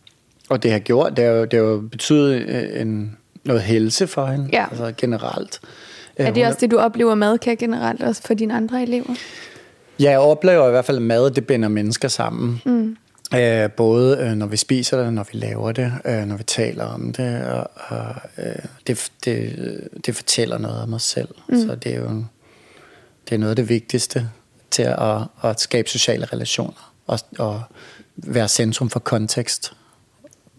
og 0.49 0.63
det 0.63 0.71
har 0.71 0.79
gjort, 0.79 1.17
det 1.17 1.25
har, 1.25 1.45
det 1.45 1.59
har 1.59 1.77
betydet 1.91 2.41
øh, 2.47 2.81
en, 2.81 3.17
noget 3.45 3.61
helse 3.61 4.07
for 4.07 4.25
hende, 4.25 4.49
ja. 4.53 4.65
altså 4.71 4.93
generelt. 4.97 5.59
Er 6.15 6.31
det 6.31 6.45
også 6.45 6.57
det, 6.61 6.71
du 6.71 6.77
oplever 6.77 7.15
madkær 7.15 7.55
generelt, 7.55 8.03
også 8.03 8.21
for 8.21 8.33
dine 8.33 8.53
andre 8.53 8.83
elever? 8.83 9.15
Ja, 9.99 10.09
jeg 10.09 10.19
oplever 10.19 10.67
i 10.67 10.71
hvert 10.71 10.85
fald, 10.85 10.97
at 10.97 11.03
mad 11.03 11.31
det 11.31 11.47
binder 11.47 11.69
mennesker 11.69 12.07
sammen. 12.07 12.61
Mm. 12.65 12.97
Øh, 13.35 13.71
både 13.71 14.17
øh, 14.17 14.31
når 14.31 14.45
vi 14.45 14.57
spiser 14.57 15.03
det, 15.03 15.13
når 15.13 15.25
vi 15.31 15.37
laver 15.37 15.71
det, 15.71 15.93
øh, 16.05 16.25
når 16.25 16.37
vi 16.37 16.43
taler 16.43 16.85
om 16.85 17.13
det, 17.13 17.45
og, 17.45 17.71
og 17.75 18.15
øh, 18.37 18.55
det, 18.87 19.11
det, 19.25 19.87
det 20.05 20.15
fortæller 20.15 20.57
noget 20.57 20.81
om 20.81 20.93
os 20.93 21.03
selv. 21.03 21.27
Mm. 21.49 21.67
Så 21.67 21.75
det 21.75 21.93
er 21.93 21.99
jo 21.99 22.23
det 23.29 23.35
er 23.35 23.39
noget 23.39 23.49
af 23.49 23.55
det 23.55 23.69
vigtigste 23.69 24.29
til 24.71 24.83
at, 24.83 25.21
at 25.43 25.59
skabe 25.59 25.89
sociale 25.89 26.25
relationer 26.25 26.93
og, 27.07 27.19
og 27.39 27.61
være 28.15 28.47
centrum 28.47 28.89
for 28.89 28.99
kontekst. 28.99 29.73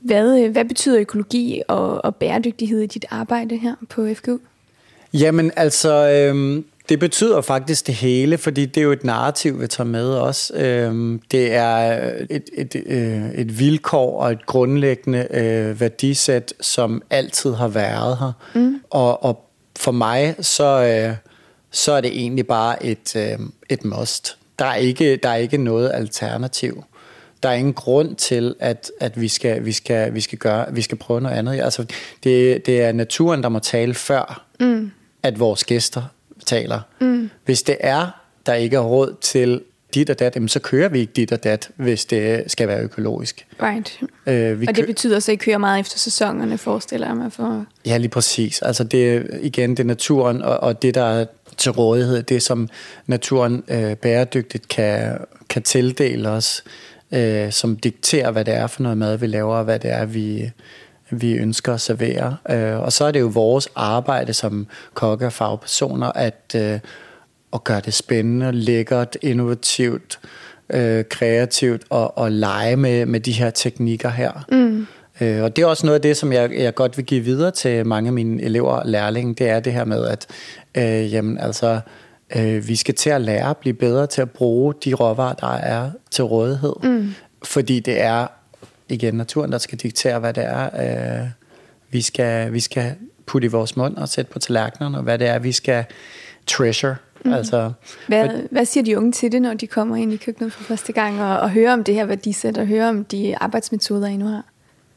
Hvad, 0.00 0.40
øh, 0.40 0.52
hvad 0.52 0.64
betyder 0.64 1.00
økologi 1.00 1.62
og, 1.68 2.04
og 2.04 2.16
bæredygtighed 2.16 2.80
i 2.80 2.86
dit 2.86 3.04
arbejde 3.10 3.56
her 3.56 3.74
på 3.88 4.08
FGU? 4.14 4.38
Jamen 5.12 5.52
altså, 5.56 6.10
øh, 6.10 6.62
Det 6.88 6.98
betyder 6.98 7.40
faktisk 7.40 7.86
det 7.86 7.94
hele, 7.94 8.38
fordi 8.38 8.66
det 8.66 8.80
er 8.80 8.84
jo 8.84 8.92
et 8.92 9.04
narrativ, 9.04 9.60
vi 9.60 9.66
tager 9.66 9.88
med 9.88 10.08
os. 10.08 10.52
Øhm, 10.54 11.22
det 11.30 11.54
er 11.54 11.76
et, 12.30 12.50
et, 12.54 12.74
et, 12.74 12.82
øh, 12.86 13.30
et 13.30 13.58
vilkår 13.58 14.20
og 14.20 14.32
et 14.32 14.46
grundlæggende 14.46 15.26
øh, 15.30 15.80
værdisæt, 15.80 16.54
som 16.60 17.02
altid 17.10 17.54
har 17.54 17.68
været 17.68 18.18
her. 18.18 18.32
Mm. 18.54 18.80
Og, 18.90 19.24
og 19.24 19.50
for 19.78 19.92
mig, 19.92 20.34
så, 20.40 20.64
øh, 20.64 21.16
så 21.70 21.92
er 21.92 22.00
det 22.00 22.10
egentlig 22.20 22.46
bare 22.46 22.86
et, 22.86 23.16
øh, 23.16 23.38
et 23.68 23.84
must. 23.84 24.36
Der 24.58 24.64
er, 24.64 24.74
ikke, 24.74 25.16
der 25.16 25.28
er 25.28 25.36
ikke 25.36 25.56
noget 25.56 25.90
alternativ. 25.94 26.84
Der 27.42 27.48
er 27.48 27.54
ingen 27.54 27.74
grund 27.74 28.16
til, 28.16 28.54
at, 28.60 28.90
at 29.00 29.20
vi, 29.20 29.28
skal, 29.28 29.64
vi, 29.64 29.72
skal, 29.72 30.14
vi, 30.14 30.20
skal 30.20 30.38
gøre, 30.38 30.66
vi 30.74 30.82
skal 30.82 30.98
prøve 30.98 31.20
noget 31.20 31.36
andet. 31.36 31.60
Altså, 31.60 31.84
det, 32.24 32.66
det 32.66 32.82
er 32.82 32.92
naturen, 32.92 33.42
der 33.42 33.48
må 33.48 33.58
tale 33.58 33.94
før, 33.94 34.44
mm. 34.60 34.90
at 35.22 35.40
vores 35.40 35.64
gæster 35.64 36.02
taler. 36.48 36.80
Mm. 37.00 37.30
Hvis 37.44 37.62
det 37.62 37.76
er, 37.80 38.20
der 38.46 38.54
ikke 38.54 38.76
er 38.76 38.80
råd 38.80 39.16
til 39.20 39.60
dit 39.94 40.10
og 40.10 40.18
dat, 40.18 40.34
jamen, 40.34 40.48
så 40.48 40.60
kører 40.60 40.88
vi 40.88 40.98
ikke 40.98 41.12
dit 41.12 41.32
og 41.32 41.44
dat, 41.44 41.70
hvis 41.76 42.04
det 42.04 42.44
skal 42.46 42.68
være 42.68 42.82
økologisk. 42.82 43.46
Right. 43.62 44.00
Øh, 44.26 44.60
vi 44.60 44.66
og 44.66 44.76
det 44.76 44.86
betyder 44.86 45.20
så, 45.20 45.32
at 45.32 45.34
I 45.34 45.36
kører 45.36 45.58
meget 45.58 45.80
efter 45.80 45.98
sæsonerne, 45.98 46.58
forestiller 46.58 47.06
jeg 47.06 47.16
mig? 47.16 47.32
For... 47.32 47.64
Ja, 47.86 47.96
lige 47.96 48.08
præcis. 48.08 48.62
Altså 48.62 48.84
det, 48.84 49.26
igen, 49.40 49.70
det 49.70 49.80
er 49.80 49.84
naturen, 49.84 50.42
og, 50.42 50.60
og 50.60 50.82
det, 50.82 50.94
der 50.94 51.04
er 51.04 51.26
til 51.56 51.72
rådighed, 51.72 52.22
det 52.22 52.42
som 52.42 52.68
naturen 53.06 53.64
øh, 53.68 53.96
bæredygtigt 53.96 54.68
kan, 54.68 55.18
kan 55.48 55.62
tildele 55.62 56.28
os, 56.28 56.64
øh, 57.12 57.52
som 57.52 57.76
dikterer, 57.76 58.30
hvad 58.30 58.44
det 58.44 58.54
er 58.54 58.66
for 58.66 58.82
noget 58.82 58.98
mad, 58.98 59.16
vi 59.16 59.26
laver, 59.26 59.56
og 59.56 59.64
hvad 59.64 59.78
det 59.78 59.90
er, 59.90 60.04
vi, 60.04 60.50
vi 61.10 61.32
ønsker 61.32 61.74
at 61.74 61.80
servere. 61.80 62.36
Øh, 62.50 62.78
og 62.80 62.92
så 62.92 63.04
er 63.04 63.10
det 63.10 63.20
jo 63.20 63.26
vores 63.26 63.68
arbejde 63.74 64.32
som 64.32 64.66
kokke 64.94 65.26
og 65.26 65.32
fagpersoner, 65.32 66.12
at, 66.14 66.54
øh, 66.56 66.80
at 67.52 67.64
gøre 67.64 67.80
det 67.80 67.94
spændende, 67.94 68.52
lækkert, 68.52 69.16
innovativt, 69.22 70.20
øh, 70.70 71.04
kreativt 71.10 71.82
og, 71.90 72.18
og 72.18 72.32
lege 72.32 72.76
med, 72.76 73.06
med 73.06 73.20
de 73.20 73.32
her 73.32 73.50
teknikker 73.50 74.08
her. 74.08 74.44
Mm. 74.52 74.86
Øh, 75.20 75.42
og 75.42 75.56
det 75.56 75.62
er 75.62 75.66
også 75.66 75.86
noget 75.86 75.94
af 75.94 76.02
det, 76.02 76.16
som 76.16 76.32
jeg, 76.32 76.50
jeg 76.52 76.74
godt 76.74 76.96
vil 76.96 77.06
give 77.06 77.24
videre 77.24 77.50
til 77.50 77.86
mange 77.86 78.08
af 78.08 78.12
mine 78.12 78.42
elever 78.42 78.70
og 78.70 78.82
lærlinge, 78.86 79.34
det 79.34 79.48
er 79.48 79.60
det 79.60 79.72
her 79.72 79.84
med, 79.84 80.06
at 80.06 80.26
øh, 80.74 81.12
jamen, 81.12 81.38
altså, 81.38 81.80
øh, 82.36 82.68
vi 82.68 82.76
skal 82.76 82.94
til 82.94 83.10
at 83.10 83.20
lære 83.20 83.50
at 83.50 83.56
blive 83.56 83.74
bedre 83.74 84.06
til 84.06 84.22
at 84.22 84.30
bruge 84.30 84.74
de 84.84 84.94
råvarer, 84.94 85.34
der 85.34 85.52
er 85.52 85.90
til 86.10 86.24
rådighed. 86.24 86.74
Mm. 86.82 87.14
Fordi 87.44 87.80
det 87.80 88.00
er, 88.00 88.26
igen, 88.88 89.14
naturen, 89.14 89.52
der 89.52 89.58
skal 89.58 89.78
diktere, 89.78 90.18
hvad 90.18 90.34
det 90.34 90.44
er, 90.44 91.20
øh, 91.22 91.28
vi, 91.90 92.02
skal, 92.02 92.52
vi 92.52 92.60
skal 92.60 92.94
putte 93.26 93.46
i 93.46 93.48
vores 93.48 93.76
mund 93.76 93.96
og 93.96 94.08
sætte 94.08 94.30
på 94.32 94.38
tallerkenerne, 94.38 94.98
og 94.98 95.02
hvad 95.02 95.18
det 95.18 95.26
er, 95.26 95.38
vi 95.38 95.52
skal 95.52 95.84
treasure. 96.46 96.96
Mm. 97.24 97.32
Altså, 97.32 97.72
hvad, 98.06 98.30
for, 98.30 98.36
hvad 98.50 98.64
siger 98.64 98.84
de 98.84 98.98
unge 98.98 99.12
til 99.12 99.32
det, 99.32 99.42
når 99.42 99.54
de 99.54 99.66
kommer 99.66 99.96
ind 99.96 100.12
i 100.12 100.16
køkkenet 100.16 100.52
for 100.52 100.64
første 100.64 100.92
gang, 100.92 101.22
og, 101.22 101.38
og 101.38 101.50
hører 101.50 101.72
om 101.72 101.84
det 101.84 101.94
her 101.94 102.04
værdisæt, 102.04 102.58
og 102.58 102.66
hører 102.66 102.88
om 102.88 103.04
de 103.04 103.36
arbejdsmetoder, 103.40 104.08
I 104.08 104.16
nu 104.16 104.26
har? 104.26 104.44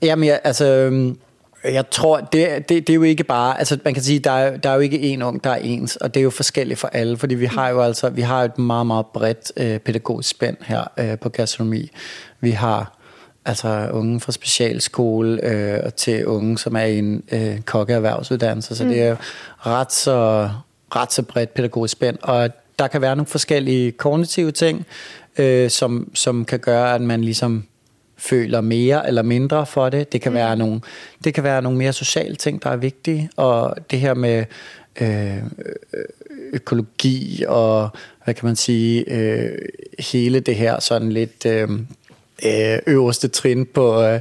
Jamen, 0.02 0.28
jeg, 0.28 0.40
altså, 0.44 0.66
øhm, 0.66 1.18
jeg 1.64 1.90
tror, 1.90 2.20
det, 2.20 2.70
det, 2.70 2.88
det 2.88 2.90
er 2.90 2.96
jo 2.96 3.04
ikke 3.04 3.24
bare, 3.24 3.60
altså 3.60 3.78
man 3.86 3.94
kan 3.94 4.04
sige, 4.04 4.20
der 4.20 4.32
er, 4.32 4.58
der 4.58 4.70
er 4.70 4.74
jo 4.74 4.80
ikke 4.80 5.00
en 5.00 5.22
ung, 5.22 5.44
der 5.44 5.50
er 5.50 5.56
ens, 5.56 5.96
og 5.96 6.14
det 6.14 6.20
er 6.20 6.24
jo 6.24 6.30
forskelligt 6.30 6.80
for 6.80 6.88
alle, 6.88 7.18
fordi 7.18 7.36
vi 7.36 7.46
har 7.46 7.70
jo 7.70 7.82
altså, 7.82 8.10
vi 8.10 8.22
har 8.22 8.44
et 8.44 8.58
meget, 8.58 8.88
meget 8.88 9.06
bredt 9.06 9.52
øh, 9.58 9.80
pædagogisk 9.80 10.30
spænd 10.30 10.58
her 10.62 10.84
øh, 10.98 11.20
på 11.20 11.30
gastronomi. 11.30 11.92
Vi 12.40 12.52
har 12.52 12.98
altså 13.46 13.90
unge 13.92 14.20
fra 14.20 14.32
specialskole 14.32 15.46
øh, 15.46 15.92
til 15.98 16.26
unge, 16.26 16.58
som 16.58 16.76
er 16.76 16.84
i 16.84 17.00
en 17.00 17.24
øh, 17.32 17.62
kokkeerhvervsuddannelse, 17.62 18.76
så 18.76 18.84
mm. 18.84 18.90
det 18.90 19.02
er 19.02 19.16
ret 19.68 19.92
så, 19.94 20.50
ret 20.96 21.14
så 21.14 21.24
bredt 21.24 21.54
pædagogisk 21.54 21.92
spænd, 21.92 22.18
og 22.22 22.50
der 22.80 22.88
kan 22.88 23.02
være 23.02 23.16
nogle 23.16 23.28
forskellige 23.28 23.92
kognitive 23.92 24.52
ting, 24.52 24.86
øh, 25.38 25.70
som, 25.70 26.12
som 26.14 26.46
kan 26.46 26.60
gøre, 26.60 26.96
at 26.96 27.02
man 27.02 27.24
ligesom 27.24 27.64
føler 28.18 28.62
mere 28.62 29.08
eller 29.08 29.22
mindre 29.22 29.66
for 29.66 29.90
det. 29.90 30.14
Det 30.14 30.22
kan, 30.22 30.32
mm. 30.32 30.36
være, 30.36 30.56
nogle, 30.56 30.82
det 31.24 31.34
kan 31.34 31.44
være 31.44 31.62
nogle 31.62 31.78
mere 31.78 31.94
sociale 31.94 32.36
ting, 32.36 32.64
der 32.64 32.70
er 32.70 32.76
vigtige, 32.76 33.30
og 33.36 33.76
det 33.92 34.00
her 34.00 34.14
med 34.14 34.46
øh, 35.02 35.38
økologi 36.54 37.44
og, 37.48 37.90
hvad 38.24 38.34
kan 38.34 38.46
man 38.46 38.56
sige, 38.56 39.12
øh, 39.12 39.58
hele 40.00 40.40
det 40.40 40.56
her 40.56 40.80
sådan 40.80 41.12
lidt... 41.12 41.46
Øh, 41.46 41.70
øh 42.46 42.80
øverste 42.88 43.28
trin 43.28 43.66
på, 43.66 44.02
øh, 44.04 44.20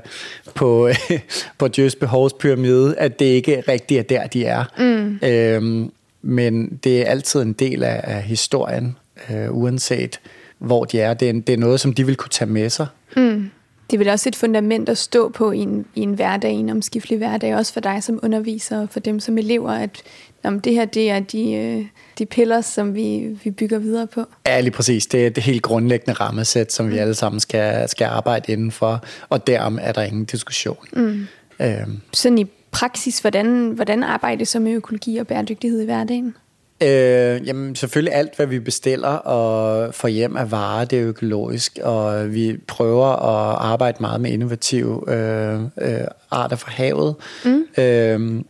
på, 0.55 0.89
øh, 0.89 0.97
på 1.59 1.69
Djøs 1.69 1.95
behovspyramide, 1.95 2.99
at 2.99 3.19
det 3.19 3.27
ikke 3.27 3.63
rigtigt 3.69 3.99
er 3.99 4.03
der, 4.03 4.27
de 4.27 4.45
er. 4.45 4.65
Mm. 4.79 5.29
Øhm, 5.29 5.93
men 6.23 6.79
det 6.85 7.01
er 7.01 7.05
altid 7.05 7.43
en 7.43 7.53
del 7.53 7.83
af, 7.83 8.01
af 8.05 8.23
historien, 8.23 8.97
øh, 9.31 9.57
uanset 9.57 10.21
hvor 10.59 10.85
de 10.85 11.01
er. 11.01 11.15
Det 11.15 11.29
er, 11.29 11.33
det 11.33 11.53
er 11.53 11.57
noget, 11.57 11.81
som 11.81 11.95
de 11.95 12.07
vil 12.07 12.17
kunne 12.17 12.31
tage 12.31 12.51
med 12.51 12.71
sig. 12.71 12.87
Mm 13.17 13.51
det 13.91 13.97
er 13.97 13.99
vel 13.99 14.09
også 14.09 14.29
et 14.29 14.37
fundament 14.37 14.89
at 14.89 14.99
stå 14.99 15.29
på 15.29 15.53
i 15.53 15.59
en, 15.59 15.87
i 15.95 16.01
en 16.01 16.15
hverdag, 16.15 16.53
en 16.53 16.69
omskiftelig 16.69 17.19
hverdag, 17.19 17.57
også 17.57 17.73
for 17.73 17.81
dig 17.81 18.03
som 18.03 18.21
underviser 18.23 18.81
og 18.81 18.89
for 18.91 19.01
dem 19.01 19.21
som 19.21 19.39
elever, 19.39 19.71
at 19.71 20.03
jamen, 20.45 20.61
det 20.61 20.75
her 20.75 20.85
det 20.85 21.11
er 21.11 21.21
de, 21.21 21.53
øh, 21.53 21.85
de 22.19 22.27
piller, 22.27 22.61
som 22.61 22.95
vi, 22.95 23.39
vi 23.45 23.51
bygger 23.51 23.79
videre 23.79 24.07
på. 24.07 24.25
Ja, 24.47 24.61
lige 24.61 24.71
præcis. 24.71 25.07
Det 25.07 25.27
er 25.27 25.31
det 25.31 25.43
helt 25.43 25.63
grundlæggende 25.63 26.13
rammesæt, 26.13 26.73
som 26.73 26.87
vi 26.87 26.93
mm. 26.93 26.99
alle 26.99 27.15
sammen 27.15 27.41
skal, 27.41 27.89
skal 27.89 28.05
arbejde 28.05 28.53
indenfor, 28.53 29.05
og 29.29 29.47
derom 29.47 29.79
er 29.83 29.93
der 29.93 30.03
ingen 30.03 30.25
diskussion. 30.25 30.87
Mm. 30.93 31.27
Øhm. 31.61 32.01
Sådan 32.13 32.39
i 32.39 32.45
praksis, 32.71 33.19
hvordan, 33.19 33.71
hvordan 33.71 34.03
arbejder 34.03 34.45
så 34.45 34.61
med 34.61 34.73
økologi 34.73 35.17
og 35.17 35.27
bæredygtighed 35.27 35.81
i 35.81 35.85
hverdagen? 35.85 36.35
Øh, 36.83 37.47
jamen 37.47 37.75
selvfølgelig 37.75 38.15
alt, 38.15 38.37
hvad 38.37 38.47
vi 38.47 38.59
bestiller 38.59 39.09
og 39.09 39.95
får 39.95 40.09
hjem 40.09 40.37
af 40.37 40.51
varer, 40.51 40.85
det 40.85 40.99
er 40.99 41.09
økologisk, 41.09 41.79
og 41.83 42.35
vi 42.35 42.57
prøver 42.69 43.07
at 43.07 43.57
arbejde 43.61 43.97
meget 44.01 44.21
med 44.21 44.31
innovative 44.31 45.13
øh, 45.15 45.61
øh, 45.63 46.01
arter 46.31 46.57
fra 46.57 46.71
havet. 46.71 47.15
Mm. 47.45 47.65
Øh, 47.79 48.43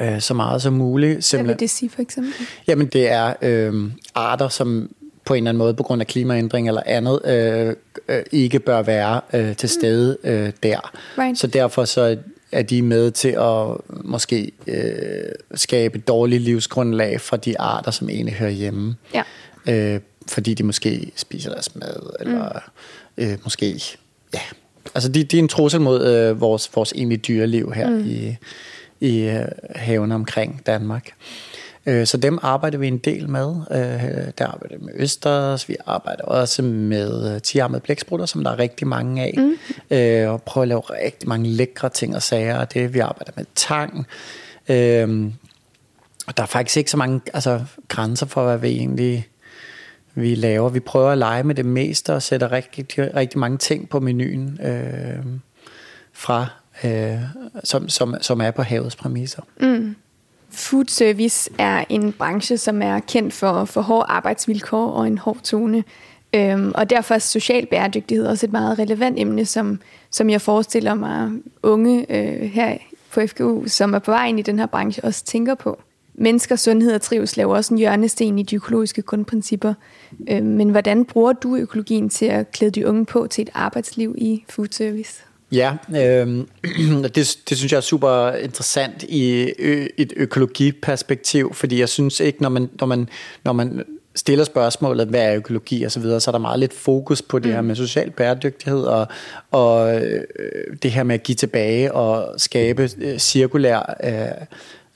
øh, 0.00 0.20
så 0.20 0.34
meget 0.34 0.62
som 0.62 0.72
muligt. 0.72 1.24
Simpelthen. 1.24 1.46
Hvad 1.46 1.54
vil 1.54 1.60
det 1.60 1.70
sige 1.70 1.90
for 1.90 2.02
eksempel? 2.02 2.32
Jamen 2.66 2.86
det 2.86 3.10
er 3.10 3.34
øh, 3.42 3.90
arter, 4.14 4.48
som 4.48 4.90
på 5.24 5.34
en 5.34 5.38
eller 5.38 5.48
anden 5.48 5.58
måde 5.58 5.74
på 5.74 5.82
grund 5.82 6.00
af 6.00 6.06
klimaændring 6.06 6.68
eller 6.68 6.82
andet, 6.86 7.20
øh, 7.26 7.74
øh, 8.08 8.22
ikke 8.32 8.58
bør 8.58 8.82
være 8.82 9.20
øh, 9.34 9.56
til 9.56 9.68
stede 9.68 10.16
øh, 10.24 10.52
der. 10.62 10.92
Right. 11.18 11.38
Så 11.38 11.46
derfor 11.46 11.84
så 11.84 12.16
er 12.52 12.62
de 12.62 12.82
med 12.82 13.10
til 13.10 13.28
at 13.28 13.76
måske 14.04 14.52
øh, 14.66 15.32
skabe 15.54 15.98
et 15.98 16.08
dårligt 16.08 16.42
livsgrundlag 16.42 17.20
for 17.20 17.36
de 17.36 17.60
arter, 17.60 17.90
som 17.90 18.08
egentlig 18.08 18.34
hører 18.34 18.50
hjemme. 18.50 18.96
Ja. 19.14 19.22
Øh, 19.68 20.00
fordi 20.28 20.54
de 20.54 20.62
måske 20.62 21.12
spiser 21.16 21.50
deres 21.50 21.74
mad, 21.76 22.16
eller 22.20 22.60
mm. 23.16 23.24
øh, 23.24 23.38
måske, 23.44 23.82
ja. 24.34 24.40
Altså, 24.94 25.08
de, 25.08 25.24
de 25.24 25.38
er 25.38 25.42
en 25.42 25.48
trussel 25.48 25.80
mod 25.80 26.06
øh, 26.06 26.40
vores, 26.40 26.70
vores 26.74 26.92
egentlige 26.92 27.18
dyreliv 27.18 27.72
her 27.72 27.90
mm. 27.90 28.08
i, 28.08 28.36
i 29.00 29.20
øh, 29.20 29.46
haven 29.74 30.12
omkring 30.12 30.62
Danmark. 30.66 31.10
Øh, 31.86 32.06
så 32.06 32.16
dem 32.16 32.38
arbejder 32.42 32.78
vi 32.78 32.88
en 32.88 32.98
del 32.98 33.28
med. 33.28 33.54
Øh, 33.70 34.32
der 34.38 34.46
arbejder 34.46 34.78
vi 34.78 34.84
med 34.84 34.92
østers, 34.96 35.68
vi 35.68 35.76
arbejder 35.86 36.22
også 36.22 36.62
med 36.62 37.34
øh, 37.34 37.42
tiarmede 37.42 37.80
blæksprutter, 37.80 38.26
som 38.26 38.44
der 38.44 38.50
er 38.50 38.58
rigtig 38.58 38.86
mange 38.86 39.22
af. 39.22 39.34
Mm. 39.36 39.56
Og 40.28 40.42
prøver 40.42 40.62
at 40.62 40.68
lave 40.68 40.80
rigtig 40.80 41.28
mange 41.28 41.48
lækre 41.48 41.88
ting 41.88 42.16
og 42.16 42.22
sager. 42.22 42.64
Det 42.64 42.94
vi 42.94 42.98
arbejder 42.98 43.32
med 43.36 43.44
tang. 43.54 44.06
Og 46.26 46.36
der 46.36 46.42
er 46.42 46.46
faktisk 46.46 46.76
ikke 46.76 46.90
så 46.90 46.96
mange 46.96 47.20
altså, 47.34 47.60
grænser 47.88 48.26
for, 48.26 48.44
hvad 48.44 48.58
vi 48.58 48.68
egentlig 48.68 49.28
vi 50.14 50.34
laver. 50.34 50.68
Vi 50.68 50.80
prøver 50.80 51.10
at 51.10 51.18
lege 51.18 51.44
med 51.44 51.54
det 51.54 51.66
meste 51.66 52.14
og 52.14 52.22
sætter 52.22 52.52
rigtig, 52.52 52.86
rigtig 52.98 53.38
mange 53.38 53.58
ting 53.58 53.88
på 53.88 54.00
menuen 54.00 54.60
øh, 54.62 55.24
fra, 56.12 56.46
øh, 56.84 57.18
som, 57.64 57.88
som, 57.88 58.14
som 58.20 58.40
er 58.40 58.50
på 58.50 58.62
havets 58.62 58.96
præmisser. 58.96 59.42
Mm. 59.60 59.96
Food 60.52 60.84
service 60.88 61.50
er 61.58 61.84
en 61.88 62.12
branche, 62.12 62.56
som 62.56 62.82
er 62.82 62.98
kendt 62.98 63.34
for, 63.34 63.64
for 63.64 63.80
hårde 63.80 64.06
arbejdsvilkår 64.08 64.90
og 64.90 65.06
en 65.06 65.18
hård 65.18 65.40
tone. 65.44 65.84
Øhm, 66.34 66.72
og 66.74 66.90
derfor 66.90 67.14
er 67.14 67.18
social 67.18 67.66
bæredygtighed 67.66 68.26
også 68.26 68.46
et 68.46 68.52
meget 68.52 68.78
relevant 68.78 69.18
emne, 69.18 69.46
som, 69.46 69.80
som 70.10 70.30
jeg 70.30 70.40
forestiller 70.40 70.94
mig 70.94 71.30
unge 71.62 72.06
øh, 72.08 72.50
her 72.50 72.76
på 73.12 73.20
FGU, 73.26 73.66
som 73.66 73.94
er 73.94 73.98
på 73.98 74.10
vej 74.10 74.26
ind 74.26 74.38
i 74.38 74.42
den 74.42 74.58
her 74.58 74.66
branche, 74.66 75.04
også 75.04 75.24
tænker 75.24 75.54
på. 75.54 75.80
Menneskers 76.14 76.60
sundhed 76.60 76.94
og 76.94 77.02
trivsel 77.02 77.40
er 77.40 77.44
jo 77.44 77.50
også 77.50 77.74
en 77.74 77.78
hjørnesten 77.78 78.38
i 78.38 78.42
de 78.42 78.56
økologiske 78.56 79.02
grundprincipper. 79.02 79.74
Øh, 80.28 80.42
men 80.42 80.70
hvordan 80.70 81.04
bruger 81.04 81.32
du 81.32 81.56
økologien 81.56 82.08
til 82.08 82.26
at 82.26 82.50
klæde 82.50 82.70
de 82.70 82.86
unge 82.86 83.06
på 83.06 83.26
til 83.30 83.42
et 83.42 83.50
arbejdsliv 83.54 84.14
i 84.18 84.44
food 84.48 84.68
service? 84.70 85.22
Ja, 85.52 85.72
øh, 85.96 86.44
det, 87.14 87.38
det 87.48 87.58
synes 87.58 87.72
jeg 87.72 87.76
er 87.76 87.80
super 87.80 88.32
interessant 88.32 89.02
i 89.02 89.52
ø, 89.58 89.86
et 89.96 90.12
økologiperspektiv, 90.16 91.54
fordi 91.54 91.80
jeg 91.80 91.88
synes 91.88 92.20
ikke, 92.20 92.42
når 92.42 92.48
man, 92.48 92.70
når 92.80 92.86
man, 92.86 93.08
når 93.44 93.52
man 93.52 93.84
stiller 94.14 94.44
spørgsmålet, 94.44 95.06
hvad 95.06 95.20
er 95.20 95.36
økologi 95.36 95.82
og 95.82 95.92
så 95.92 96.00
videre, 96.00 96.20
så 96.20 96.30
er 96.30 96.32
der 96.32 96.38
meget 96.38 96.58
lidt 96.58 96.74
fokus 96.74 97.22
på 97.22 97.38
det 97.38 97.46
mm. 97.46 97.52
her 97.52 97.60
med 97.60 97.76
social 97.76 98.10
bæredygtighed 98.10 98.82
og, 98.82 99.06
og 99.50 99.94
øh, 99.94 100.24
det 100.82 100.90
her 100.90 101.02
med 101.02 101.14
at 101.14 101.22
give 101.22 101.36
tilbage 101.36 101.92
og 101.92 102.40
skabe 102.40 102.90
øh, 102.98 103.18
cirkulær 103.18 103.96
øh, 104.04 104.46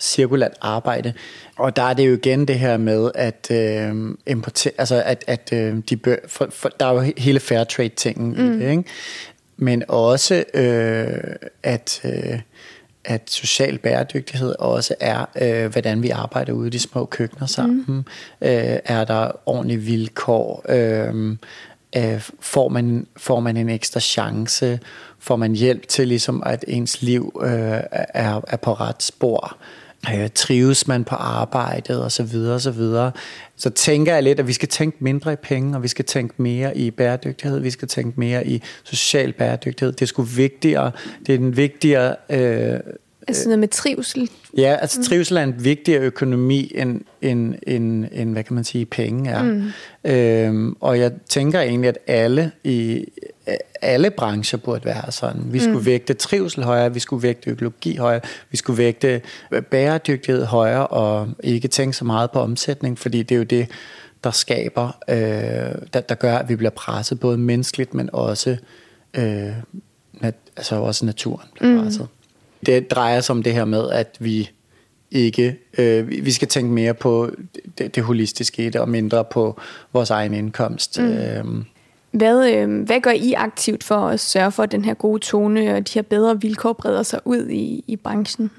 cirkulært 0.00 0.52
arbejde. 0.60 1.12
Og 1.56 1.76
der 1.76 1.82
er 1.82 1.94
det 1.94 2.08
jo 2.08 2.14
igen 2.14 2.48
det 2.48 2.58
her 2.58 2.76
med, 2.76 3.10
at 3.14 3.50
øh, 3.50 3.94
importere, 4.26 4.72
altså 4.78 5.02
at, 5.04 5.24
at 5.26 5.50
øh, 5.52 5.76
de 5.88 5.96
bør, 5.96 6.16
for, 6.26 6.48
for, 6.50 6.68
der 6.80 6.86
er 6.86 6.92
jo 6.92 7.12
hele 7.16 7.40
fair 7.40 7.64
trade 7.64 7.88
tingen 7.88 8.28
mm. 8.28 8.52
i 8.52 8.64
det, 8.64 8.70
ikke? 8.70 8.84
Men 9.56 9.82
også 9.88 10.44
øh, 10.54 11.36
at 11.62 12.00
øh, 12.04 12.40
at 13.04 13.30
social 13.30 13.78
bæredygtighed 13.78 14.54
også 14.58 14.94
er, 15.00 15.24
øh, 15.42 15.72
hvordan 15.72 16.02
vi 16.02 16.10
arbejder 16.10 16.52
ude 16.52 16.66
i 16.66 16.70
de 16.70 16.78
små 16.78 17.04
køkkener 17.04 17.46
sammen. 17.46 17.84
Mm. 17.88 17.98
Øh, 18.40 18.78
er 18.84 19.04
der 19.04 19.30
ordentlige 19.46 19.78
vilkår? 19.78 20.64
Øh, 20.68 21.36
øh, 21.96 22.20
får, 22.40 22.68
man, 22.68 23.06
får 23.16 23.40
man 23.40 23.56
en 23.56 23.68
ekstra 23.68 24.00
chance? 24.00 24.80
Får 25.18 25.36
man 25.36 25.52
hjælp 25.52 25.88
til, 25.88 26.08
ligesom, 26.08 26.42
at 26.46 26.64
ens 26.68 27.02
liv 27.02 27.40
øh, 27.42 27.50
er, 27.50 28.40
er 28.48 28.56
på 28.62 28.72
ret 28.72 29.02
spor? 29.02 29.56
Øh, 29.58 29.83
øh, 30.14 30.28
trives 30.34 30.88
man 30.88 31.04
på 31.04 31.14
arbejdet 31.14 32.02
og 32.02 32.12
så 32.12 32.22
videre 32.22 32.54
og 32.54 32.60
så 32.60 32.70
videre. 32.70 33.12
Så 33.56 33.70
tænker 33.70 34.14
jeg 34.14 34.22
lidt, 34.22 34.40
at 34.40 34.46
vi 34.46 34.52
skal 34.52 34.68
tænke 34.68 34.96
mindre 35.00 35.32
i 35.32 35.36
penge, 35.36 35.76
og 35.76 35.82
vi 35.82 35.88
skal 35.88 36.04
tænke 36.04 36.34
mere 36.42 36.76
i 36.76 36.90
bæredygtighed, 36.90 37.60
vi 37.60 37.70
skal 37.70 37.88
tænke 37.88 38.20
mere 38.20 38.46
i 38.46 38.62
social 38.84 39.32
bæredygtighed. 39.32 39.92
Det 39.92 40.02
er 40.02 40.06
sgu 40.06 40.22
vigtigere, 40.22 40.90
det 41.26 41.34
er 41.34 41.38
en 41.38 41.56
vigtigere 41.56 42.16
øh, 42.30 42.80
Altså 43.28 43.44
noget 43.44 43.58
med 43.58 43.68
trivsel? 43.68 44.30
Ja, 44.56 44.76
altså 44.80 45.00
mm. 45.00 45.04
trivsel 45.04 45.36
er 45.36 45.42
en 45.42 45.64
vigtigere 45.64 46.02
økonomi 46.02 46.72
end, 46.74 47.00
end, 47.22 47.54
end, 47.66 48.04
end 48.12 48.32
hvad 48.32 48.44
kan 48.44 48.54
man 48.54 48.64
sige, 48.64 48.86
penge 48.86 49.30
er. 49.30 49.42
Mm. 49.42 49.70
Øhm, 50.10 50.76
og 50.80 50.98
jeg 50.98 51.12
tænker 51.28 51.60
egentlig, 51.60 51.88
at 51.88 51.98
alle 52.06 52.50
i 52.64 53.06
alle 53.82 54.10
brancher 54.10 54.58
burde 54.58 54.84
være 54.84 55.12
sådan. 55.12 55.42
Vi 55.52 55.58
skulle 55.58 55.78
mm. 55.78 55.86
vægte 55.86 56.14
trivsel 56.14 56.64
højere, 56.64 56.94
vi 56.94 57.00
skulle 57.00 57.22
vægte 57.22 57.50
økologi 57.50 57.96
højere, 57.96 58.20
vi 58.50 58.56
skulle 58.56 58.78
vægte 58.78 59.20
bæredygtighed 59.70 60.44
højere, 60.44 60.86
og 60.86 61.28
ikke 61.42 61.68
tænke 61.68 61.96
så 61.96 62.04
meget 62.04 62.30
på 62.30 62.40
omsætning, 62.40 62.98
fordi 62.98 63.22
det 63.22 63.34
er 63.34 63.38
jo 63.38 63.44
det, 63.44 63.70
der 64.24 64.30
skaber, 64.30 64.96
øh, 65.08 65.16
der, 65.92 66.00
der 66.00 66.14
gør, 66.14 66.36
at 66.36 66.48
vi 66.48 66.56
bliver 66.56 66.70
presset, 66.70 67.20
både 67.20 67.38
menneskeligt, 67.38 67.94
men 67.94 68.10
også, 68.12 68.56
øh, 69.14 69.52
nat, 70.12 70.34
altså 70.56 70.76
også 70.76 71.06
naturen 71.06 71.48
bliver 71.54 71.82
presset. 71.82 72.08
Det 72.66 72.90
drejer 72.90 73.20
sig 73.20 73.32
om 73.32 73.42
det 73.42 73.52
her 73.52 73.64
med, 73.64 73.90
at 73.90 74.16
vi 74.20 74.50
ikke, 75.10 75.58
øh, 75.78 76.10
vi 76.10 76.32
skal 76.32 76.48
tænke 76.48 76.72
mere 76.72 76.94
på 76.94 77.30
det, 77.78 77.94
det 77.94 78.02
holistiske 78.02 78.66
i 78.66 78.70
det, 78.70 78.80
og 78.80 78.88
mindre 78.88 79.24
på 79.24 79.60
vores 79.92 80.10
egen 80.10 80.34
indkomst. 80.34 80.98
Mm. 80.98 81.04
Øhm. 81.04 81.64
Hvad, 82.10 82.52
øh, 82.52 82.80
hvad 82.80 83.00
gør 83.00 83.10
I 83.10 83.32
aktivt 83.32 83.84
for 83.84 83.96
at 83.96 84.20
sørge 84.20 84.52
for, 84.52 84.62
at 84.62 84.72
den 84.72 84.84
her 84.84 84.94
gode 84.94 85.20
tone 85.20 85.74
og 85.74 85.88
de 85.88 85.94
her 85.94 86.02
bedre 86.02 86.40
vilkår 86.40 86.72
breder 86.72 87.02
sig 87.02 87.20
ud 87.24 87.48
i, 87.48 87.84
i 87.86 87.96
branchen? 87.96 88.50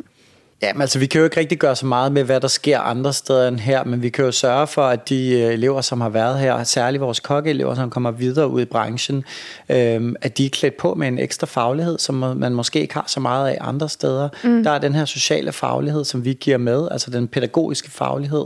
Ja, 0.66 0.74
men 0.74 0.82
altså 0.82 1.00
vi 1.00 1.06
kan 1.06 1.20
jo 1.20 1.26
ikke 1.26 1.40
rigtig 1.40 1.58
gøre 1.58 1.76
så 1.76 1.86
meget 1.86 2.12
med, 2.12 2.24
hvad 2.24 2.42
der 2.42 2.48
sker 2.48 2.80
andre 2.80 3.14
steder 3.14 3.48
end 3.48 3.60
her, 3.60 3.84
men 3.84 4.02
vi 4.02 4.10
kan 4.10 4.26
jo 4.26 4.32
sørge 4.32 4.68
for, 4.68 4.82
at 4.82 5.10
de 5.10 5.42
øh, 5.42 5.54
elever, 5.54 5.82
som 5.82 6.02
har 6.02 6.10
været 6.10 6.40
her, 6.40 6.64
særligt 6.64 7.02
vores 7.02 7.20
kokkeelever, 7.20 7.76
som 7.76 7.90
kommer 7.90 8.12
videre 8.12 8.48
ud 8.48 8.62
i 8.62 8.66
branchen, 8.66 9.24
øh, 9.70 10.14
at 10.22 10.38
de 10.38 10.46
er 10.46 10.50
klædt 10.50 10.78
på 10.78 10.94
med 10.94 11.08
en 11.08 11.20
ekstra 11.20 11.48
faglighed, 11.48 12.00
som 12.00 12.16
man 12.16 12.54
måske 12.54 12.82
ikke 12.82 12.94
har 12.94 13.04
så 13.08 13.20
meget 13.20 13.50
af 13.50 13.58
andre 13.62 13.90
steder. 13.90 14.30
Mm. 14.44 14.64
Der 14.64 14.72
er 14.72 14.80
den 14.80 14.96
her 14.96 15.06
sociale 15.06 15.52
faglighed, 15.52 16.04
som 16.04 16.26
vi 16.26 16.34
giver 16.34 16.58
med, 16.58 16.88
altså 16.92 17.12
den 17.12 17.28
pædagogiske 17.28 17.92
faglighed, 17.92 18.46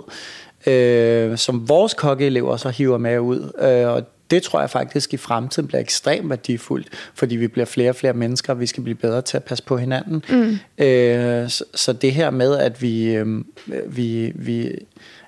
øh, 0.68 1.38
som 1.38 1.70
vores 1.70 1.94
kokkeelever 1.94 2.58
så 2.58 2.70
hiver 2.70 2.98
med 2.98 3.20
ud, 3.20 3.52
øh, 3.62 3.94
og 3.94 4.04
det 4.32 4.44
tror 4.44 4.60
jeg 4.60 4.70
faktisk 4.70 5.14
i 5.14 5.18
fremtiden 5.18 5.68
bliver 5.68 5.82
ekstremt 5.82 6.30
værdifuldt, 6.30 6.88
fordi 7.14 7.36
vi 7.36 7.48
bliver 7.48 7.66
flere 7.66 7.90
og 7.90 7.96
flere 7.96 8.14
mennesker, 8.14 8.54
og 8.54 8.60
vi 8.60 8.66
skal 8.66 8.84
blive 8.84 8.96
bedre 8.96 9.22
til 9.22 9.38
at 9.38 9.44
passe 9.44 9.64
på 9.64 9.78
hinanden. 9.78 10.24
Mm. 10.30 10.86
Øh, 10.86 11.50
så, 11.50 11.64
så 11.76 11.94
det 11.94 12.14
her 12.14 12.30
med, 12.30 12.58
at 12.58 12.82
vi, 12.82 13.16
øh, 13.16 13.44
vi, 13.88 14.32
vi 14.36 14.76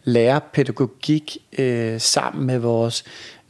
lærer 0.03 0.39
pædagogik 0.53 1.38
øh, 1.60 2.00
sammen 2.00 2.46
med 2.46 2.58
vores 2.58 3.03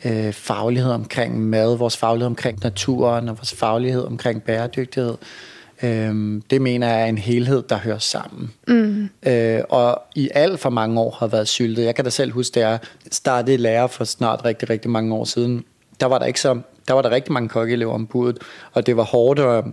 øh, 0.06 0.34
faglighed 0.34 0.92
omkring 0.92 1.42
mad, 1.42 1.78
vores 1.78 1.98
faglighed 1.98 2.28
omkring 2.28 2.60
naturen 2.64 3.30
og 3.30 3.38
vores 3.38 3.54
faglighed 3.54 4.04
omkring 4.04 4.44
bæredygtighed, 4.44 5.16
Øhm, 5.84 6.42
det 6.50 6.62
mener 6.62 6.88
jeg 6.88 7.02
er 7.02 7.06
en 7.06 7.18
helhed, 7.18 7.64
der 7.70 7.78
hører 7.78 8.00
sammen. 8.00 8.52
Mm. 8.68 9.10
Øh, 9.26 9.62
og 9.70 10.02
i 10.16 10.30
alt 10.34 10.60
for 10.60 10.70
mange 10.70 11.02
år 11.02 11.16
har 11.20 11.28
været 11.28 11.48
syltet. 11.48 11.86
Jeg 11.86 11.96
kan 11.96 12.04
da 12.04 12.10
selv 12.10 12.32
huske, 12.32 12.54
da 12.54 12.68
jeg 12.70 12.80
startede 13.12 13.58
lærer 13.58 13.88
for 13.88 14.04
snart 14.04 14.46
rigtig, 14.46 14.70
rigtig 14.70 14.92
mange 14.92 15.16
år 15.16 15.26
siden, 15.26 15.64
der 16.00 16.06
var 16.06 16.20
der 16.20 16.26
ikke 16.26 16.42
så, 16.42 16.60
der 16.88 16.94
var 16.94 17.02
der 17.02 17.10
rigtig 17.10 17.34
mange 17.34 17.50
kokkeelever 17.50 17.94
ombud, 17.94 18.34
og 18.74 18.86
det 18.86 18.98
var 18.98 19.04
hårdt 19.04 19.40
at, 19.40 19.66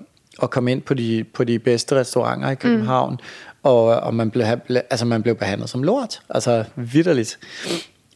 at 0.42 0.50
komme 0.50 0.72
ind 0.72 0.82
på 0.82 0.94
de, 0.94 1.24
på 1.34 1.44
de 1.44 1.58
bedste 1.58 1.94
restauranter 1.94 2.50
i 2.50 2.54
København, 2.54 3.12
mm. 3.12 3.18
og, 3.62 3.84
og 3.84 4.14
man, 4.14 4.30
blev, 4.30 4.46
altså 4.90 5.04
man 5.04 5.22
blev 5.22 5.34
behandlet 5.34 5.70
som 5.70 5.82
lort, 5.82 6.20
altså 6.30 6.64
vidderligt. 6.76 7.38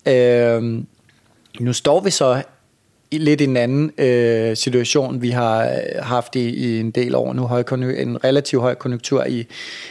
Øhm, 0.09 0.87
nu 1.61 1.73
står 1.73 2.01
vi 2.01 2.11
så 2.11 2.43
lidt 3.19 3.41
en 3.41 3.57
anden 3.57 3.93
øh, 3.99 4.57
situation. 4.57 5.23
Vi 5.23 5.31
har 5.31 5.63
øh, 5.63 6.03
haft 6.03 6.37
i, 6.37 6.49
i 6.49 6.81
en 6.81 6.91
del 6.91 7.15
år 7.15 7.33
nu 7.33 7.47
en 7.89 8.25
relativt 8.25 8.63
høj 8.63 8.75
konjunktur 8.75 9.25
i, 9.25 9.47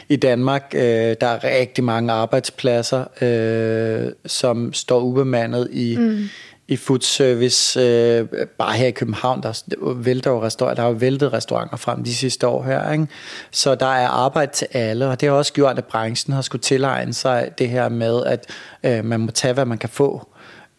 i 0.10 0.16
Danmark. 0.16 0.72
Øh, 0.76 0.82
der 1.22 1.28
er 1.28 1.44
rigtig 1.44 1.84
mange 1.84 2.12
arbejdspladser, 2.12 3.04
øh, 3.22 4.12
som 4.26 4.74
står 4.74 5.00
ubemandet 5.00 5.68
i, 5.72 5.98
mm. 6.00 6.30
i 6.68 6.76
food 6.76 7.02
service. 7.02 7.80
Øh, 7.80 8.28
bare 8.58 8.74
her 8.74 8.88
i 8.88 8.92
København, 8.92 9.44
der 9.44 9.64
vælter 9.94 10.32
jo 10.32 10.44
restauranter, 10.44 10.76
der 10.76 10.82
har 10.82 10.90
jo 10.90 10.98
væltet 11.00 11.34
restauranter 11.34 11.78
frem 11.78 12.04
de 12.04 12.16
sidste 12.16 12.48
år 12.48 12.64
her. 12.64 12.92
Ikke? 12.92 13.08
Så 13.52 13.76
der 13.76 13.86
er 13.86 14.08
arbejde 14.08 14.52
til 14.52 14.68
alle, 14.72 15.08
og 15.08 15.22
det 15.22 15.30
har 15.30 15.36
også 15.36 15.54
gjort, 15.54 15.78
at 15.78 15.86
branchen 15.86 16.34
har 16.34 16.42
skulle 16.42 16.62
tilegne 16.62 17.14
sig 17.14 17.50
det 17.58 17.70
her 17.70 17.90
med, 17.90 18.24
at 18.26 18.46
øh, 18.84 19.06
man 19.06 19.20
må 19.20 19.32
tage, 19.32 19.54
hvad 19.54 19.66
man 19.66 19.78
kan 19.78 19.90
få. 19.90 20.28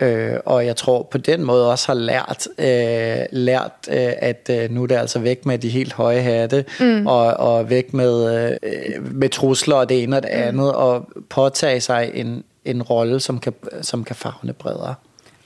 Øh, 0.02 0.36
og 0.44 0.66
jeg 0.66 0.76
tror 0.76 1.02
på 1.02 1.18
den 1.18 1.44
måde 1.44 1.70
også 1.70 1.86
har 1.86 1.94
lært, 1.94 2.48
øh, 2.58 3.26
lært 3.32 3.72
øh, 3.88 4.12
at 4.18 4.50
øh, 4.50 4.70
nu 4.70 4.82
er 4.82 4.86
det 4.86 4.94
altså 4.94 5.18
væk 5.18 5.46
med 5.46 5.58
de 5.58 5.68
helt 5.68 5.92
høje 5.92 6.20
hatte, 6.20 6.64
mm. 6.80 7.06
og, 7.06 7.26
og 7.26 7.70
væk 7.70 7.94
med, 7.94 8.48
øh, 8.62 9.14
med 9.14 9.28
trusler 9.28 9.76
og 9.76 9.88
det 9.88 10.02
ene 10.02 10.16
og 10.16 10.22
det 10.22 10.30
mm. 10.34 10.42
andet, 10.42 10.72
og 10.72 11.08
påtage 11.28 11.80
sig 11.80 12.10
en, 12.14 12.44
en 12.64 12.82
rolle, 12.82 13.20
som 13.20 13.38
kan, 13.38 13.52
som 13.82 14.04
kan 14.04 14.16
fagne 14.16 14.52
bredere. 14.52 14.94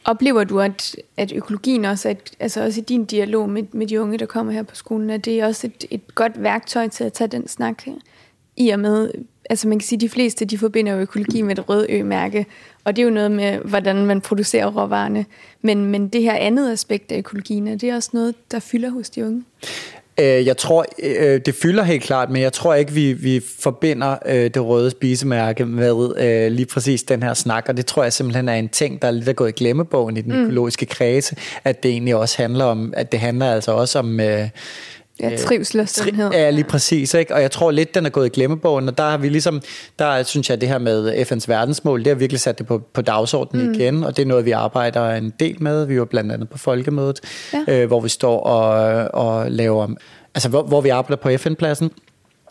Oplever 0.05 0.45
du, 0.45 0.61
at, 0.61 0.97
at 1.17 1.33
økologien 1.33 1.85
også, 1.85 2.09
at, 2.09 2.31
altså 2.41 2.65
også 2.65 2.81
i 2.81 2.85
din 2.85 3.05
dialog 3.05 3.49
med, 3.49 3.63
med 3.73 3.87
de 3.87 4.01
unge, 4.01 4.19
der 4.19 4.27
kommer 4.27 4.53
her 4.53 4.63
på 4.63 4.75
skolen, 4.75 5.11
at 5.11 5.25
det 5.25 5.41
er 5.41 5.47
også 5.47 5.67
et, 5.67 5.85
et 5.91 6.15
godt 6.15 6.43
værktøj 6.43 6.89
til 6.89 7.05
at 7.05 7.13
tage 7.13 7.29
den 7.29 7.49
snak 7.49 7.83
i 8.57 8.69
og 8.69 8.81
med, 8.81 9.11
altså 9.51 9.69
man 9.69 9.79
kan 9.79 9.87
sige, 9.87 9.97
at 9.97 10.01
de 10.01 10.09
fleste 10.09 10.45
de 10.45 10.59
forbinder 10.59 10.93
jo 10.93 10.99
økologi 10.99 11.43
med 11.43 11.59
et 11.59 11.69
rød 11.69 11.87
ø-mærke, 11.89 12.47
og 12.85 12.97
det 12.97 13.03
er 13.03 13.07
jo 13.07 13.13
noget 13.13 13.31
med, 13.31 13.59
hvordan 13.59 14.07
man 14.07 14.21
producerer 14.21 14.67
råvarerne. 14.67 15.27
Men, 15.63 15.85
men 15.85 16.09
det 16.09 16.23
her 16.23 16.35
andet 16.35 16.73
aspekt 16.73 17.13
af 17.13 17.19
økologien, 17.19 17.69
er 17.69 17.77
det 17.77 17.95
også 17.95 18.11
noget, 18.13 18.35
der 18.51 18.59
fylder 18.59 18.91
hos 18.91 19.11
de 19.11 19.25
unge? 19.25 19.45
Øh, 20.21 20.47
jeg 20.47 20.57
tror, 20.57 20.85
øh, 21.03 21.41
det 21.47 21.55
fylder 21.55 21.83
helt 21.83 22.03
klart, 22.03 22.31
men 22.31 22.43
jeg 22.43 22.53
tror 22.53 22.75
ikke, 22.75 22.93
vi, 22.93 23.13
vi 23.13 23.41
forbinder 23.59 24.17
øh, 24.27 24.35
det 24.35 24.65
røde 24.65 24.91
spisemærke 24.91 25.67
med 25.67 26.51
lige 26.51 26.67
præcis 26.67 27.03
den 27.03 27.23
her 27.23 27.35
snak, 27.35 27.65
og 27.69 27.77
det 27.77 27.87
tror 27.87 28.03
jeg 28.03 28.13
simpelthen 28.13 28.49
er 28.49 28.55
en 28.55 28.69
ting, 28.69 29.03
der 29.03 29.09
er 29.09 29.13
lidt 29.13 29.29
er 29.29 29.33
gået 29.33 29.49
i 29.49 29.53
glemmebogen 29.53 30.17
i 30.17 30.21
den 30.21 30.33
mm. 30.33 30.43
økologiske 30.43 30.87
kredse, 30.87 31.37
at 31.65 31.83
det 31.83 31.91
egentlig 31.91 32.17
også 32.17 32.43
handler 32.43 32.65
om, 32.65 32.95
at 32.97 33.13
det 33.13 33.21
handler 33.21 33.53
altså 33.53 33.73
også 33.73 33.99
om 33.99 34.21
Ja, 35.21 35.33
øh, 35.33 35.39
trivsel 35.39 35.81
og 35.81 35.89
sundhed. 35.89 36.31
Ja, 36.31 36.51
lige 36.51 36.65
præcis. 36.65 37.15
Ikke? 37.15 37.35
Og 37.35 37.43
jeg 37.43 37.51
tror 37.51 37.71
lidt, 37.71 37.95
den 37.95 38.07
er 38.07 38.11
gået 38.11 38.27
i 38.27 38.29
glemmebogen, 38.29 38.89
og 38.89 38.99
der 38.99 39.05
har 39.05 39.19
vi 39.19 39.29
ligesom, 39.29 39.63
der 39.99 40.23
synes 40.23 40.51
jeg, 40.51 40.61
det 40.61 40.69
her 40.69 40.79
med 40.79 41.13
FN's 41.13 41.45
verdensmål, 41.49 41.99
det 41.99 42.07
har 42.07 42.15
virkelig 42.15 42.41
sat 42.41 42.59
det 42.59 42.67
på, 42.67 42.79
på 42.79 43.03
dagsordenen 43.03 43.67
mm. 43.67 43.75
igen, 43.75 44.05
og 44.05 44.17
det 44.17 44.23
er 44.23 44.27
noget, 44.27 44.45
vi 44.45 44.51
arbejder 44.51 45.11
en 45.11 45.33
del 45.41 45.63
med. 45.63 45.87
Vi 45.87 45.99
var 45.99 46.05
blandt 46.05 46.33
andet 46.33 46.49
på 46.49 46.59
Folkemødet, 46.59 47.21
ja. 47.53 47.83
øh, 47.83 47.87
hvor 47.87 48.01
vi 48.01 48.09
står 48.09 48.41
og, 48.41 49.09
og 49.15 49.51
laver, 49.51 49.89
altså 50.35 50.49
hvor, 50.49 50.63
hvor 50.63 50.81
vi 50.81 50.89
arbejder 50.89 51.23
på 51.23 51.31
FN-pladsen, 51.37 51.91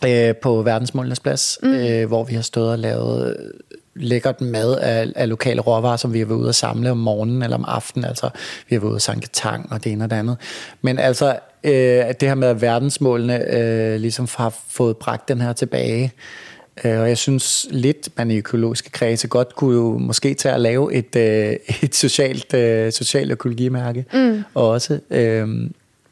øh, 0.05 0.35
på 0.35 0.61
verdensmålenes 0.61 1.19
plads, 1.19 1.57
mm. 1.63 1.73
øh, 1.73 2.07
hvor 2.07 2.23
vi 2.23 2.35
har 2.35 2.41
stået 2.41 2.71
og 2.71 2.79
lavet 2.79 3.37
lækkert 3.95 4.41
mad 4.41 4.77
af, 4.77 5.07
af 5.15 5.29
lokale 5.29 5.61
råvarer, 5.61 5.97
som 5.97 6.13
vi 6.13 6.19
har 6.19 6.25
været 6.25 6.39
ude 6.39 6.49
at 6.49 6.55
samle 6.55 6.91
om 6.91 6.97
morgenen 6.97 7.43
eller 7.43 7.57
om 7.57 7.65
aftenen. 7.67 8.05
Altså, 8.05 8.29
vi 8.69 8.75
har 8.75 8.79
været 8.79 8.89
ude 8.89 8.95
at 8.95 9.01
sanke 9.01 9.27
tang 9.27 9.71
og 9.71 9.83
det 9.83 9.91
ene 9.91 10.03
og 10.03 10.09
det 10.09 10.15
andet. 10.15 10.37
Men 10.81 10.99
altså, 10.99 11.35
øh, 11.65 12.13
det 12.19 12.27
her 12.27 12.35
med, 12.35 12.47
at 12.47 12.61
verdensmålene 12.61 13.53
øh, 13.57 13.99
ligesom 13.99 14.27
har 14.35 14.55
fået 14.69 14.97
bragt 14.97 15.27
den 15.27 15.41
her 15.41 15.53
tilbage. 15.53 16.11
Øh, 16.83 16.99
og 16.99 17.09
jeg 17.09 17.17
synes 17.17 17.67
lidt, 17.69 18.09
man 18.17 18.31
i 18.31 18.37
økologiske 18.37 18.89
kredse 18.89 19.27
godt 19.27 19.55
kunne 19.55 19.75
jo 19.75 19.97
måske 19.97 20.33
tage 20.33 20.55
at 20.55 20.61
lave 20.61 20.93
et, 20.93 21.15
øh, 21.15 21.55
et 21.83 21.95
socialt, 21.95 22.53
øh, 22.53 22.91
socialt 22.91 23.31
økologimærke 23.31 24.05
mm. 24.13 24.43
også. 24.53 24.99
Øh, 25.09 25.47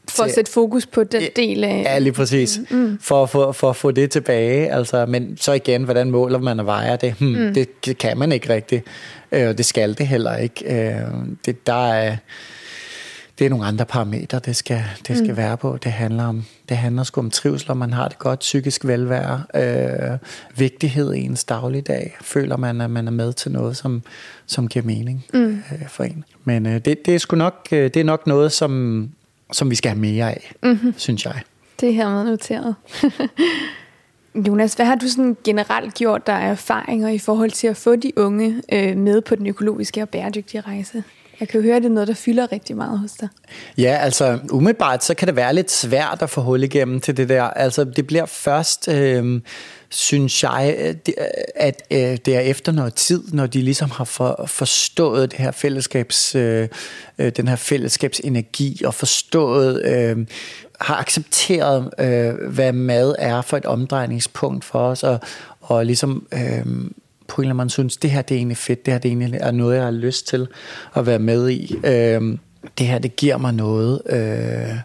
for 0.10 0.24
at 0.24 0.34
sætte 0.34 0.52
fokus 0.52 0.86
på 0.86 1.04
den 1.04 1.22
del 1.36 1.64
af... 1.64 1.84
Ja, 1.86 2.00
lige 2.00 2.14
præcis. 2.14 2.60
Mm. 2.72 2.78
mm. 2.78 2.98
For, 3.02 3.26
for, 3.26 3.52
for 3.52 3.70
at 3.70 3.76
få 3.76 3.92
det 3.92 4.12
tilbage. 4.12 4.72
Altså, 4.74 5.06
men 5.06 5.38
så 5.40 5.54
igen, 5.54 5.84
hvordan 5.84 6.12
måler 6.12 6.40
man 6.40 6.60
og 6.60 6.66
vejer 6.66 6.96
det? 6.96 7.16
Hmm, 7.20 7.30
mm. 7.30 7.54
det? 7.54 7.86
Det 7.86 7.98
kan 7.98 8.18
man 8.18 8.32
ikke 8.32 8.54
rigtigt. 8.54 8.84
Øh, 9.32 9.48
og 9.48 9.58
det 9.58 9.66
skal 9.66 9.98
det 9.98 10.08
heller 10.08 10.38
ikke. 10.38 10.66
Øh, 10.66 11.02
det, 11.46 11.68
der 11.68 11.92
er 11.94 12.16
det 13.40 13.46
er 13.46 13.50
nogle 13.50 13.66
andre 13.66 13.86
parametre, 13.86 14.40
det 14.40 14.56
skal, 14.56 14.84
det 15.08 15.18
skal 15.18 15.30
mm. 15.30 15.38
være 15.38 15.58
på. 15.58 15.78
Det 15.84 15.92
handler 15.92 16.24
om 16.24 16.46
det 16.70 16.78
handler 16.78 17.04
sgu 17.04 17.22
om 17.22 17.30
trivsel, 17.30 17.72
om 17.72 17.78
man 17.78 17.94
har 17.94 18.08
det 18.08 18.20
godt, 18.20 18.40
psykisk 18.40 18.86
velvære, 18.86 19.44
øh, 19.56 20.18
vigtighed 20.56 21.14
i 21.14 21.20
ens 21.20 21.44
dagligdag. 21.44 22.18
Føler 22.22 22.58
man, 22.58 22.82
at 22.82 22.92
man 22.92 23.08
er 23.08 23.12
med 23.12 23.34
til 23.34 23.52
noget, 23.52 23.78
som, 23.78 24.02
som 24.46 24.68
giver 24.68 24.86
mening 24.86 25.26
mm. 25.34 25.64
øh, 25.72 25.88
for 25.88 26.04
en. 26.04 26.24
Men 26.44 26.66
øh, 26.66 26.74
det, 26.74 27.06
det, 27.06 27.16
er 27.16 27.18
sgu 27.18 27.36
nok, 27.36 27.68
øh, 27.72 27.84
det 27.84 27.98
er 27.98 28.04
nok 28.04 28.28
noget, 28.28 28.52
som, 28.52 29.10
som 29.52 29.70
vi 29.70 29.76
skal 29.76 29.90
have 29.90 30.00
mere 30.00 30.32
af, 30.32 30.54
mm-hmm. 30.64 30.94
synes 30.98 31.26
jeg. 31.26 31.42
Det 31.80 31.90
er 31.90 31.94
hermed 31.94 32.24
noteret. 32.24 32.76
Jonas, 34.48 34.74
hvad 34.74 34.86
har 34.86 34.96
du 34.96 35.08
sådan 35.08 35.38
generelt 35.44 35.94
gjort 35.94 36.28
der 36.28 36.34
erfaringer 36.34 37.10
i 37.10 37.18
forhold 37.18 37.52
til 37.52 37.68
at 37.68 37.78
få 37.78 37.96
de 37.96 38.12
unge 38.18 38.62
øh, 38.74 38.98
med 38.98 39.22
på 39.22 39.36
den 39.36 39.48
økologiske 39.48 40.02
og 40.02 40.10
bæredygtige 40.10 40.62
rejse? 40.62 41.04
Jeg 41.40 41.48
kan 41.48 41.60
jo 41.60 41.66
høre, 41.66 41.76
at 41.76 41.84
det 41.84 41.90
er 41.90 41.94
noget, 41.94 42.08
der 42.08 42.14
fylder 42.14 42.52
rigtig 42.52 42.78
meget 42.78 43.00
hos 43.00 43.12
dig. 43.12 43.30
Ja, 43.78 43.98
altså 44.02 44.40
umiddelbart, 44.52 45.04
så 45.04 45.14
kan 45.14 45.28
det 45.28 45.36
være 45.36 45.54
lidt 45.54 45.72
svært 45.72 46.22
at 46.22 46.30
få 46.30 46.42
hul 46.42 46.64
igennem 46.64 47.00
til 47.00 47.18
det 47.18 47.30
der. 47.30 47.44
Altså 47.44 47.84
det 47.84 48.08
bliver 48.08 48.26
først, 48.26 48.88
øh, 48.88 49.42
synes 49.90 50.44
jeg, 50.44 50.76
øh, 50.80 50.96
øh, 51.08 51.26
at 51.56 51.84
øh, 51.92 51.98
det 51.98 52.28
er 52.28 52.40
efter 52.40 52.72
noget 52.72 52.94
tid, 52.94 53.24
når 53.34 53.48
de 53.48 53.62
ligesom 53.62 53.90
har 53.90 54.04
for, 54.04 54.44
forstået 54.48 55.32
det 55.32 55.40
her 55.40 55.52
fællesskabs, 55.52 56.36
øh, 56.36 56.68
øh, 57.20 57.32
den 57.38 57.48
her 57.48 57.56
fællesskabsenergi 57.56 58.82
og 58.86 58.94
forstået... 58.94 59.86
Øh, 59.86 60.18
har 60.80 60.96
accepteret, 60.96 61.90
øh, 62.00 62.52
hvad 62.52 62.72
mad 62.72 63.16
er 63.20 63.42
for 63.42 63.58
et 63.58 63.66
omdrejningspunkt 63.66 64.66
for 64.66 64.80
os, 64.80 65.04
og, 65.04 65.20
og 65.62 65.86
ligesom 65.86 66.28
øh, 66.34 66.66
på 67.28 67.42
en 67.42 67.46
eller 67.46 67.54
anden 67.54 67.58
måde 67.58 67.70
synes, 67.70 67.98
det 67.98 68.12
her 68.12 68.22
det 68.22 68.36
er 68.36 68.38
egentlig 68.38 68.58
fedt, 68.58 68.86
det 68.86 68.94
her 68.94 69.00
det 69.00 69.10
egentlig 69.10 69.40
er 69.42 69.52
noget, 69.52 69.76
jeg 69.76 69.84
har 69.84 69.92
lyst 69.92 70.28
til 70.28 70.48
at 70.96 71.06
være 71.06 71.20
med 71.20 71.50
i. 71.50 71.76
Øh, 71.84 72.38
det 72.78 72.88
her, 72.88 73.00
det 73.00 73.16
giver 73.16 73.38
mig 73.38 73.54
noget. 73.54 74.02
Øh, 74.10 74.78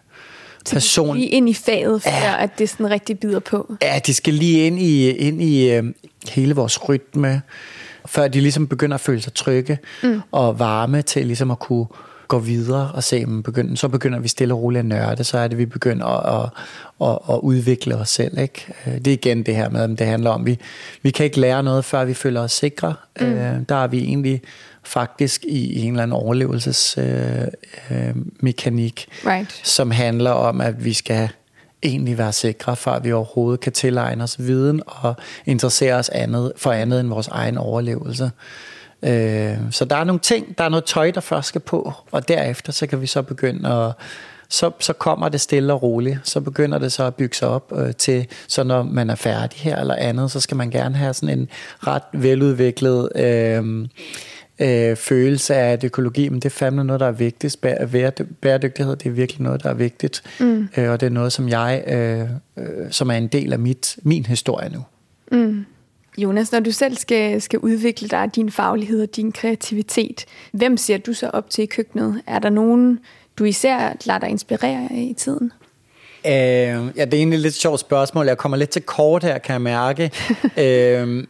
person... 0.73 1.17
Lige 1.17 1.29
ind 1.29 1.49
i 1.49 1.55
faget, 1.55 2.03
for 2.03 2.11
ja, 2.11 2.43
at 2.43 2.59
det 2.59 2.69
sådan 2.69 2.91
rigtig 2.91 3.19
bider 3.19 3.39
på. 3.39 3.75
Ja, 3.83 4.01
de 4.07 4.15
skal 4.15 4.35
lige 4.35 4.67
ind 4.67 4.79
i, 4.79 5.11
ind 5.11 5.43
i 5.43 5.71
øh, 5.71 5.85
hele 6.29 6.55
vores 6.55 6.89
rytme, 6.89 7.43
før 8.07 8.29
de 8.29 8.41
ligesom 8.41 8.67
begynder 8.67 8.95
at 8.95 9.01
føle 9.01 9.21
sig 9.21 9.35
trygge 9.35 9.79
mm. 10.03 10.21
og 10.33 10.59
varme 10.59 11.03
til 11.03 11.27
ligesom 11.27 11.51
at 11.51 11.59
kunne 11.59 11.87
gå 12.29 12.39
videre 12.39 12.91
og 12.95 13.05
se, 13.05 13.25
om 13.27 13.43
begynder, 13.43 13.77
så 13.77 13.89
begynder 13.89 14.19
vi 14.19 14.29
stille 14.29 14.55
og 14.55 14.63
roligt 14.63 14.79
at 14.79 14.87
nørde, 14.87 15.25
så 15.25 15.39
er 15.39 15.49
det, 15.49 15.59
vi 15.59 15.67
begynder 15.67 16.07
at, 16.07 16.45
at, 16.45 16.51
at, 17.09 17.19
at 17.31 17.39
udvikle 17.43 17.97
os 17.97 18.09
selv. 18.09 18.39
Ikke? 18.39 18.67
Øh, 18.87 18.95
det 18.95 19.07
er 19.07 19.13
igen 19.13 19.43
det 19.43 19.57
her 19.57 19.69
med, 19.69 19.81
at 19.81 19.99
det 19.99 20.07
handler 20.07 20.31
om, 20.31 20.47
vi, 20.47 20.59
vi 21.03 21.11
kan 21.11 21.25
ikke 21.25 21.41
lære 21.41 21.63
noget, 21.63 21.85
før 21.85 22.05
vi 22.05 22.15
føler 22.15 22.41
os 22.41 22.53
sikre. 22.53 22.95
Mm. 23.21 23.27
Øh, 23.27 23.61
der 23.69 23.75
er 23.75 23.87
vi 23.87 23.99
egentlig 23.99 24.43
faktisk 24.85 25.45
i 25.45 25.83
en 25.83 25.93
eller 25.93 26.03
anden 26.03 26.17
overlevelsesmekanik, 26.17 29.09
øh, 29.25 29.27
øh, 29.27 29.33
right. 29.33 29.61
som 29.65 29.91
handler 29.91 30.31
om, 30.31 30.61
at 30.61 30.85
vi 30.85 30.93
skal 30.93 31.29
egentlig 31.83 32.19
være 32.19 32.33
sikre, 32.33 32.77
før 32.77 32.99
vi 32.99 33.13
overhovedet 33.13 33.61
kan 33.61 33.73
tilegne 33.73 34.25
os 34.25 34.39
viden 34.39 34.83
og 34.87 35.15
interessere 35.47 35.95
os 35.95 36.09
andet, 36.09 36.53
for 36.57 36.73
andet 36.73 37.01
end 37.01 37.09
vores 37.09 37.29
egen 37.29 37.59
overlevelse. 37.59 38.31
Øh, 39.03 39.57
så 39.71 39.85
der 39.85 39.97
er 39.97 40.05
nogle 40.05 40.21
ting, 40.21 40.59
der 40.59 40.65
er 40.65 40.69
noget 40.69 40.85
tøj, 40.85 41.11
der 41.11 41.21
først 41.21 41.49
skal 41.49 41.61
på, 41.61 41.93
og 42.11 42.29
derefter 42.29 42.73
så 42.73 42.87
kan 42.87 43.01
vi 43.01 43.07
så 43.07 43.23
begynde 43.23 43.69
at 43.69 43.93
så, 44.51 44.71
så 44.79 44.93
kommer 44.93 45.29
det 45.29 45.41
stille 45.41 45.73
og 45.73 45.83
roligt. 45.83 46.19
Så 46.25 46.41
begynder 46.41 46.79
det 46.79 46.93
så 46.93 47.05
at 47.05 47.15
bygge 47.15 47.37
sig 47.37 47.49
op 47.49 47.73
øh, 47.77 47.95
til, 47.95 48.27
så 48.49 48.63
når 48.63 48.83
man 48.83 49.11
er 49.11 49.15
færdig 49.15 49.61
her 49.61 49.77
eller 49.77 49.95
andet, 49.95 50.31
så 50.31 50.41
skal 50.41 50.57
man 50.57 50.71
gerne 50.71 50.95
have 50.95 51.15
sådan 51.15 51.39
en 51.39 51.49
ret 51.79 52.03
veludviklet 52.13 53.09
øh, 53.17 53.89
øh, 54.59 54.97
følelse 54.97 55.55
af, 55.55 55.73
at 55.73 55.85
økologi, 55.85 56.29
men 56.29 56.41
det 56.41 56.45
er 56.45 56.51
fandme 56.51 56.85
noget, 56.85 57.01
der 57.01 57.07
er 57.07 57.13
vigtigt. 57.13 57.61
Bæredygtighed, 58.41 58.97
det 58.97 59.07
er 59.07 59.11
virkelig 59.11 59.43
noget, 59.43 59.63
der 59.63 59.71
er 59.71 59.75
vigtigt. 59.75 60.23
Mm. 60.41 60.69
Øh, 60.77 60.91
og 60.91 61.01
det 61.01 61.07
er 61.07 61.11
noget, 61.11 61.33
som 61.33 61.49
jeg, 61.49 61.85
øh, 61.87 62.21
øh, 62.57 62.91
som 62.91 63.11
er 63.11 63.15
en 63.15 63.29
del 63.29 63.53
af 63.53 63.59
mit, 63.59 63.97
min 64.03 64.27
historie 64.27 64.69
nu. 64.69 64.85
Mm. 65.33 65.65
Jonas, 66.19 66.53
når 66.53 66.61
du 66.61 66.73
selv 66.73 66.97
skal, 66.97 67.43
skal 67.43 67.59
udvikle 67.59 68.09
dig, 68.09 68.31
din 68.35 68.51
faglighed 68.51 69.03
og 69.03 69.17
din 69.17 69.33
kreativitet, 69.33 70.25
hvem 70.53 70.77
ser 70.77 70.99
du 70.99 71.13
så 71.13 71.31
op 71.33 71.51
til 71.51 71.63
i 71.63 71.67
køkkenet? 71.67 72.23
Er 72.27 72.39
der 72.39 72.51
nogen, 72.51 72.99
du 73.39 73.45
især 73.45 73.97
lader 74.05 74.19
dig 74.19 74.29
inspirere 74.29 74.89
i 74.93 75.15
tiden? 75.19 75.53
Øh, 76.27 76.33
ja, 76.33 77.05
det 77.05 77.15
er 77.15 77.19
egentlig 77.19 77.37
et 77.37 77.43
lidt 77.43 77.55
sjovt 77.55 77.81
spørgsmål. 77.81 78.27
Jeg 78.27 78.39
kommer 78.39 78.57
lidt 78.57 78.71
til 78.71 78.83
kort 78.83 79.25
her, 79.25 79.39
kan 79.39 79.53
jeg 79.53 79.63
mærke. 79.63 80.11
øh, 80.65 81.27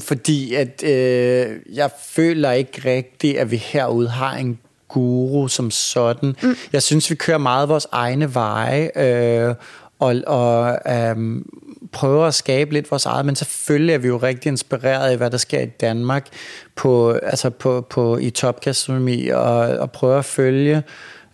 fordi 0.08 0.54
at 0.54 0.82
øh, 0.84 1.56
jeg 1.72 1.90
føler 2.02 2.52
ikke 2.52 2.90
rigtigt, 2.90 3.38
at 3.38 3.50
vi 3.50 3.56
herude 3.56 4.08
har 4.08 4.36
en 4.36 4.58
guru 4.88 5.48
som 5.48 5.70
sådan. 5.70 6.36
Mm. 6.42 6.56
Jeg 6.72 6.82
synes, 6.82 7.10
vi 7.10 7.14
kører 7.14 7.38
meget 7.38 7.68
vores 7.68 7.86
egne 7.92 8.34
veje. 8.34 8.90
Øh, 8.96 9.54
og, 10.02 10.16
og 10.26 10.78
øhm, 10.92 11.46
prøver 11.92 12.26
at 12.26 12.34
skabe 12.34 12.72
lidt 12.72 12.90
vores 12.90 13.06
eget, 13.06 13.26
men 13.26 13.36
selvfølgelig 13.36 13.94
er 13.94 13.98
vi 13.98 14.08
jo 14.08 14.16
rigtig 14.16 14.48
inspireret 14.48 15.10
af, 15.10 15.16
hvad 15.16 15.30
der 15.30 15.36
sker 15.36 15.60
i 15.60 15.66
Danmark 15.66 16.26
på, 16.76 17.12
altså 17.12 17.50
på, 17.50 17.86
på, 17.90 18.16
i 18.16 18.30
topgastronomi, 18.30 19.28
og, 19.28 19.58
og 19.58 19.92
prøver 19.92 20.18
at 20.18 20.24
følge 20.24 20.82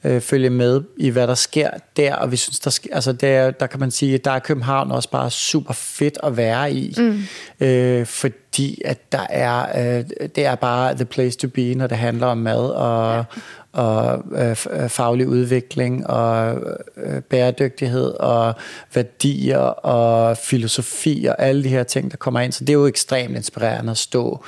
øh, 0.05 0.21
følge 0.21 0.51
med 0.51 0.83
i, 0.97 1.11
hvad 1.11 1.27
der 1.27 1.35
sker 1.35 1.71
der, 1.97 2.15
og 2.15 2.33
vi 2.33 2.37
synes, 2.37 2.61
der, 2.61 2.71
sker, 2.71 2.95
altså 2.95 3.13
der, 3.13 3.51
der 3.51 3.67
kan 3.67 3.81
man 3.81 3.91
sige, 3.91 4.19
der 4.19 4.31
er 4.31 4.39
København 4.39 4.91
også 4.91 5.11
bare 5.11 5.31
super 5.31 5.75
fedt 5.75 6.19
at 6.23 6.37
være 6.37 6.73
i, 6.73 6.95
mm. 6.99 7.23
øh, 7.67 8.07
fordi 8.07 8.83
at 8.85 9.13
der 9.13 9.27
er, 9.31 9.97
øh, 9.99 10.05
det 10.37 10.47
er 10.47 10.55
bare 10.55 10.95
the 10.95 11.05
place 11.05 11.39
to 11.39 11.49
be, 11.49 11.75
når 11.75 11.87
det 11.87 11.99
handler 11.99 12.27
om 12.27 12.39
mad 12.39 12.71
og, 12.71 13.17
ja 13.17 13.25
og 13.73 14.25
øh, 14.33 14.57
øh, 14.71 14.89
faglig 14.89 15.29
udvikling 15.29 16.07
og 16.07 16.57
øh, 16.97 17.23
bæredygtighed 17.23 18.11
og 18.21 18.55
værdier 18.95 19.59
og 19.59 20.37
filosofi 20.37 21.27
og 21.29 21.43
alle 21.43 21.65
de 21.65 21.69
her 21.69 21.83
ting, 21.83 22.11
der 22.11 22.17
kommer 22.17 22.41
ind. 22.41 22.53
Så 22.53 22.65
det 22.65 22.71
er 22.71 22.79
jo 22.79 22.87
ekstremt 22.87 23.37
inspirerende 23.37 23.91
at 23.91 23.99
stå, 23.99 24.45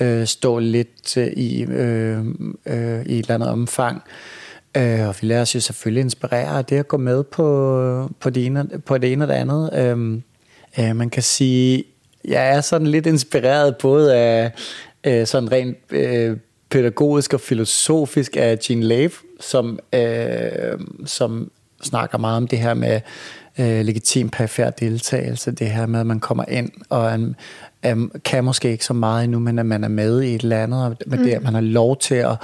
øh, 0.00 0.26
stå 0.26 0.58
lidt 0.58 1.16
øh, 1.16 1.26
i, 1.26 1.62
øh, 1.62 2.18
øh, 2.66 3.02
i 3.06 3.18
et 3.18 3.22
eller 3.22 3.34
andet 3.34 3.48
omfang. 3.48 4.02
Øh, 4.76 5.08
og 5.08 5.14
vi 5.20 5.26
lader 5.26 5.42
os 5.42 5.54
jo 5.54 5.60
selvfølgelig 5.60 6.00
inspirere 6.00 6.58
af 6.58 6.64
det 6.64 6.76
at 6.76 6.88
gå 6.88 6.96
med 6.96 7.24
på, 7.24 8.10
på, 8.20 8.30
det, 8.30 8.46
ene, 8.46 8.68
på 8.86 8.98
det 8.98 9.12
ene 9.12 9.24
og 9.24 9.28
det 9.28 9.34
andet. 9.34 9.70
Øh, 9.74 10.20
øh, 10.78 10.96
man 10.96 11.10
kan 11.10 11.22
sige, 11.22 11.84
jeg 12.24 12.48
er 12.48 12.60
sådan 12.60 12.86
lidt 12.86 13.06
inspireret 13.06 13.76
både 13.76 14.16
af 14.16 14.52
øh, 15.04 15.26
sådan 15.26 15.52
rent 15.52 15.78
øh, 15.90 16.36
pædagogisk 16.72 17.34
og 17.34 17.40
filosofisk 17.40 18.36
af 18.36 18.58
Jean 18.68 18.82
Lave, 18.82 19.10
som, 19.40 19.78
øh, 19.94 20.78
som 21.06 21.50
snakker 21.82 22.18
meget 22.18 22.36
om 22.36 22.48
det 22.48 22.58
her 22.58 22.74
med 22.74 23.00
øh, 23.58 23.84
legitim 23.84 24.28
perifær 24.28 24.70
deltagelse, 24.70 25.50
det 25.50 25.70
her 25.70 25.86
med, 25.86 26.00
at 26.00 26.06
man 26.06 26.20
kommer 26.20 26.44
ind 26.48 26.70
og 26.88 27.14
en, 27.14 27.36
um, 27.92 28.12
kan 28.24 28.44
måske 28.44 28.70
ikke 28.70 28.84
så 28.84 28.92
meget 28.92 29.24
endnu, 29.24 29.38
men 29.38 29.58
at 29.58 29.66
man 29.66 29.84
er 29.84 29.88
med 29.88 30.22
i 30.22 30.34
et 30.34 30.42
eller 30.42 30.62
andet, 30.62 30.84
og 30.84 30.96
med 31.06 31.18
mm. 31.18 31.24
det, 31.24 31.32
at 31.32 31.42
man 31.42 31.54
har 31.54 31.60
lov 31.60 31.96
til 31.96 32.14
at, 32.14 32.36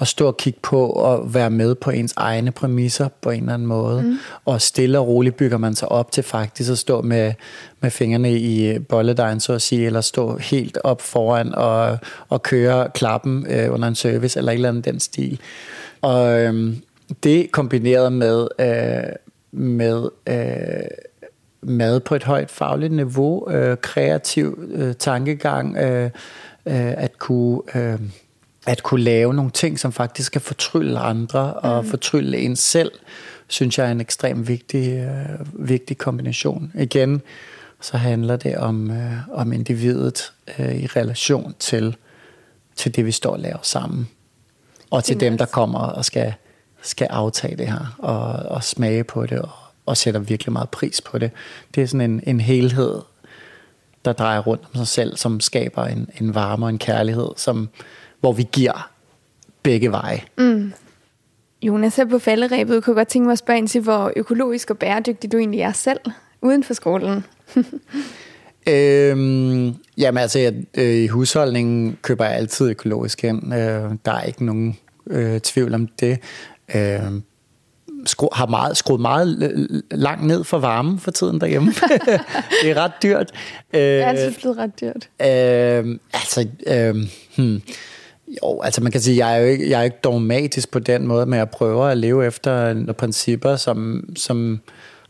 at 0.00 0.08
stå 0.08 0.26
og 0.26 0.36
kigge 0.36 0.58
på 0.62 0.86
og 0.86 1.34
være 1.34 1.50
med 1.50 1.74
på 1.74 1.90
ens 1.90 2.14
egne 2.16 2.50
præmisser 2.50 3.08
på 3.20 3.30
en 3.30 3.40
eller 3.40 3.54
anden 3.54 3.68
måde. 3.68 4.02
Mm. 4.02 4.18
Og 4.44 4.62
stille 4.62 4.98
og 4.98 5.08
roligt 5.08 5.36
bygger 5.36 5.58
man 5.58 5.74
sig 5.74 5.88
op 5.88 6.12
til 6.12 6.22
faktisk 6.22 6.70
at 6.70 6.78
stå 6.78 7.02
med, 7.02 7.32
med 7.80 7.90
fingrene 7.90 8.32
i 8.32 8.78
bolledejen, 8.78 9.40
så 9.40 9.52
at 9.52 9.62
sige, 9.62 9.86
eller 9.86 10.00
stå 10.00 10.36
helt 10.36 10.78
op 10.84 11.02
foran 11.02 11.54
og, 11.54 11.98
og 12.28 12.42
køre 12.42 12.88
klappen 12.94 13.46
øh, 13.50 13.72
under 13.72 13.88
en 13.88 13.94
service, 13.94 14.38
eller 14.38 14.52
et 14.52 14.56
eller 14.56 14.68
andet 14.68 14.84
den 14.84 15.00
stil. 15.00 15.40
Og 16.02 16.40
øhm, 16.40 16.76
det 17.22 17.52
kombineret 17.52 18.12
med, 18.12 18.48
øh, 18.60 19.12
med 19.56 20.08
øh, 20.26 20.88
mad 21.62 22.00
på 22.00 22.14
et 22.14 22.24
højt 22.24 22.50
fagligt 22.50 22.92
niveau, 22.92 23.50
øh, 23.50 23.76
kreativ 23.76 24.68
øh, 24.68 24.94
tankegang, 24.94 25.76
øh, 25.76 26.04
øh, 26.04 26.10
at 26.96 27.18
kunne... 27.18 27.60
Øh, 27.74 27.98
at 28.66 28.82
kunne 28.82 29.02
lave 29.02 29.34
nogle 29.34 29.50
ting, 29.50 29.78
som 29.78 29.92
faktisk 29.92 30.32
kan 30.32 30.40
fortrylle 30.40 30.98
andre 30.98 31.54
og 31.54 31.84
mm. 31.84 31.90
fortrylle 31.90 32.38
en 32.38 32.56
selv, 32.56 32.92
synes 33.48 33.78
jeg 33.78 33.86
er 33.86 33.90
en 33.90 34.00
ekstremt 34.00 34.48
vigtig, 34.48 34.92
øh, 34.92 35.68
vigtig 35.68 35.98
kombination. 35.98 36.72
Igen, 36.74 37.22
så 37.80 37.96
handler 37.96 38.36
det 38.36 38.56
om, 38.56 38.90
øh, 38.90 39.28
om 39.32 39.52
individet 39.52 40.32
øh, 40.58 40.76
i 40.76 40.86
relation 40.86 41.54
til, 41.58 41.96
til 42.76 42.96
det, 42.96 43.06
vi 43.06 43.12
står 43.12 43.30
og 43.30 43.38
laver 43.38 43.62
sammen. 43.62 44.08
Og 44.90 45.04
til 45.04 45.20
dem, 45.20 45.38
der 45.38 45.46
kommer 45.46 45.78
og 45.78 46.04
skal, 46.04 46.34
skal 46.86 47.06
aftage 47.10 47.56
det 47.56 47.66
her 47.66 47.96
og, 47.98 48.32
og 48.56 48.64
smage 48.64 49.04
på 49.04 49.26
det 49.26 49.38
og, 49.38 49.50
og 49.86 49.96
sætter 49.96 50.20
virkelig 50.20 50.52
meget 50.52 50.68
pris 50.70 51.00
på 51.00 51.18
det. 51.18 51.30
Det 51.74 51.82
er 51.82 51.86
sådan 51.86 52.10
en, 52.10 52.20
en 52.26 52.40
helhed, 52.40 53.00
der 54.04 54.12
drejer 54.12 54.40
rundt 54.40 54.62
om 54.64 54.76
sig 54.76 54.86
selv, 54.86 55.16
som 55.16 55.40
skaber 55.40 55.84
en, 55.84 56.08
en 56.20 56.34
varme 56.34 56.66
og 56.66 56.70
en 56.70 56.78
kærlighed, 56.78 57.28
som, 57.36 57.68
hvor 58.20 58.32
vi 58.32 58.46
giver 58.52 58.90
begge 59.62 59.90
veje. 59.90 60.22
Mm. 60.38 60.72
Jonas, 61.62 61.96
her 61.96 62.04
på 62.04 62.18
falderæbet 62.18 62.84
kunne 62.84 62.92
jeg 62.92 62.96
godt 62.96 63.08
tænke 63.08 63.26
mig 63.26 63.32
at 63.32 63.38
spørge 63.38 63.58
ind 63.58 63.68
til, 63.68 63.80
hvor 63.80 64.12
økologisk 64.16 64.70
og 64.70 64.78
bæredygtig 64.78 65.32
du 65.32 65.38
egentlig 65.38 65.60
er 65.60 65.72
selv, 65.72 66.00
uden 66.42 66.64
for 66.64 66.74
skolen. 66.74 67.24
øhm, 68.68 69.74
jamen 69.98 70.18
altså, 70.18 70.38
jeg, 70.38 70.54
øh, 70.74 70.94
i 70.94 71.06
husholdningen 71.06 71.98
køber 72.02 72.24
jeg 72.24 72.34
altid 72.34 72.70
økologisk 72.70 73.24
ind. 73.24 73.54
Øh, 73.54 73.90
der 74.04 74.12
er 74.12 74.22
ikke 74.22 74.44
nogen 74.44 74.78
øh, 75.06 75.40
tvivl 75.40 75.74
om 75.74 75.86
det. 75.86 76.18
Øh, 76.74 77.20
skru, 78.06 78.28
har 78.32 78.46
meget, 78.46 78.76
skruet 78.76 79.00
meget 79.00 79.66
langt 79.90 80.26
ned 80.26 80.44
for 80.44 80.58
varmen 80.58 80.98
for 80.98 81.10
tiden 81.10 81.40
derhjemme. 81.40 81.72
det 82.62 82.70
er 82.70 82.76
ret 82.76 82.92
dyrt. 83.02 83.32
Det 83.72 84.00
er 84.00 84.06
altid 84.06 84.34
blevet 84.40 84.58
ret 84.58 84.80
dyrt. 84.80 85.08
Øh, 85.20 85.98
altså, 86.12 86.46
øh, 86.66 86.96
hmm. 87.36 87.62
Jo, 88.42 88.60
altså 88.60 88.80
man 88.80 88.92
kan 88.92 89.00
sige, 89.00 89.26
jeg 89.26 89.36
er 89.36 89.40
jo 89.40 89.46
ikke, 89.46 89.70
jeg 89.70 89.80
er 89.80 89.84
ikke 89.84 89.98
dogmatisk 90.04 90.70
på 90.70 90.78
den 90.78 91.06
måde, 91.06 91.26
men 91.26 91.38
jeg 91.38 91.50
prøver 91.50 91.84
at 91.84 91.98
leve 91.98 92.26
efter 92.26 92.72
nogle 92.72 92.94
principper, 92.94 93.56
som, 93.56 94.08
som 94.16 94.60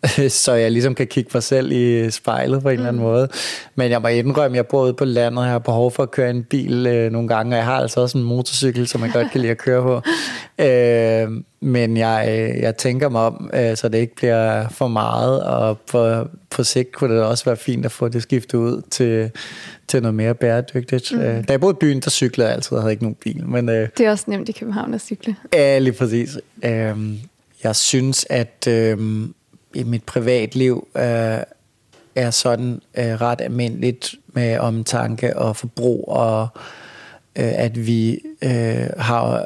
så 0.29 0.53
jeg 0.53 0.73
ligesom 0.73 0.95
kan 0.95 1.07
kigge 1.07 1.31
mig 1.35 1.43
selv 1.43 1.73
i 1.73 2.11
spejlet 2.11 2.63
på 2.63 2.69
en 2.69 2.75
mm. 2.75 2.79
eller 2.79 2.89
anden 2.89 3.03
mm. 3.03 3.09
måde. 3.09 3.29
Men 3.75 3.91
jeg 3.91 4.03
må 4.03 4.09
indrømme, 4.09 4.55
at 4.55 4.57
jeg 4.57 4.67
bor 4.67 4.85
ude 4.85 4.95
på 4.95 5.05
landet, 5.05 5.43
jeg 5.43 5.51
har 5.51 5.59
behov 5.59 5.91
for 5.91 6.03
at 6.03 6.11
køre 6.11 6.31
en 6.31 6.45
bil 6.45 6.87
øh, 6.87 7.13
nogle 7.13 7.29
gange, 7.29 7.53
og 7.53 7.57
jeg 7.57 7.65
har 7.65 7.77
altså 7.77 8.01
også 8.01 8.19
en 8.19 8.25
motorcykel, 8.25 8.87
som 8.87 9.03
jeg 9.03 9.11
godt 9.13 9.31
kan 9.31 9.41
lide 9.41 9.51
at 9.51 9.59
køre 9.59 9.83
på. 9.83 10.03
Øh, 10.59 11.29
men 11.61 11.97
jeg, 11.97 12.27
øh, 12.29 12.63
jeg 12.63 12.77
tænker 12.77 13.09
mig 13.09 13.21
om, 13.21 13.51
øh, 13.55 13.77
så 13.77 13.89
det 13.89 13.99
ikke 13.99 14.17
bliver 14.17 14.69
for 14.69 14.89
meget, 14.89 15.43
og 15.43 15.79
på, 15.79 16.29
på 16.51 16.65
sigt 16.65 16.93
kunne 16.93 17.15
det 17.15 17.23
også 17.23 17.45
være 17.45 17.57
fint 17.57 17.85
at 17.85 17.93
få 17.93 18.09
det 18.09 18.23
skiftet 18.23 18.59
ud 18.59 18.83
til, 18.91 19.31
til 19.89 20.03
noget 20.03 20.15
mere 20.15 20.35
bæredygtigt. 20.35 21.13
Mm. 21.13 21.21
Øh, 21.21 21.49
da 21.49 21.53
jeg 21.53 21.61
boede 21.61 21.75
i 21.75 21.81
byen, 21.81 22.01
der 22.01 22.11
cyklede 22.11 22.49
jeg 22.49 22.55
altid, 22.55 22.77
og 22.77 22.83
havde 22.83 22.93
ikke 22.93 23.03
nogen 23.03 23.17
bil. 23.21 23.47
Men, 23.47 23.69
øh, 23.69 23.89
det 23.99 24.07
er 24.07 24.11
også 24.11 24.25
nemt 24.27 24.49
i 24.49 24.53
København 24.53 24.95
at 24.95 25.01
cykle. 25.01 25.37
Ja, 25.53 25.79
lige 25.79 25.93
præcis. 25.93 26.39
Øh, 26.65 26.97
jeg 27.65 27.77
synes, 27.77 28.27
at 28.31 28.67
øh, 28.69 29.29
i 29.77 29.83
mit 29.83 30.05
privatliv 30.05 30.89
øh, 30.97 31.39
er 32.15 32.31
sådan 32.31 32.81
øh, 32.99 33.21
ret 33.21 33.41
almindeligt 33.41 34.15
med 34.27 34.59
omtanke 34.59 35.37
og 35.37 35.57
forbrug, 35.57 36.09
og 36.09 36.49
øh, 37.39 37.53
at 37.59 37.87
vi 37.87 38.21
øh, 38.43 38.87
har 38.99 39.39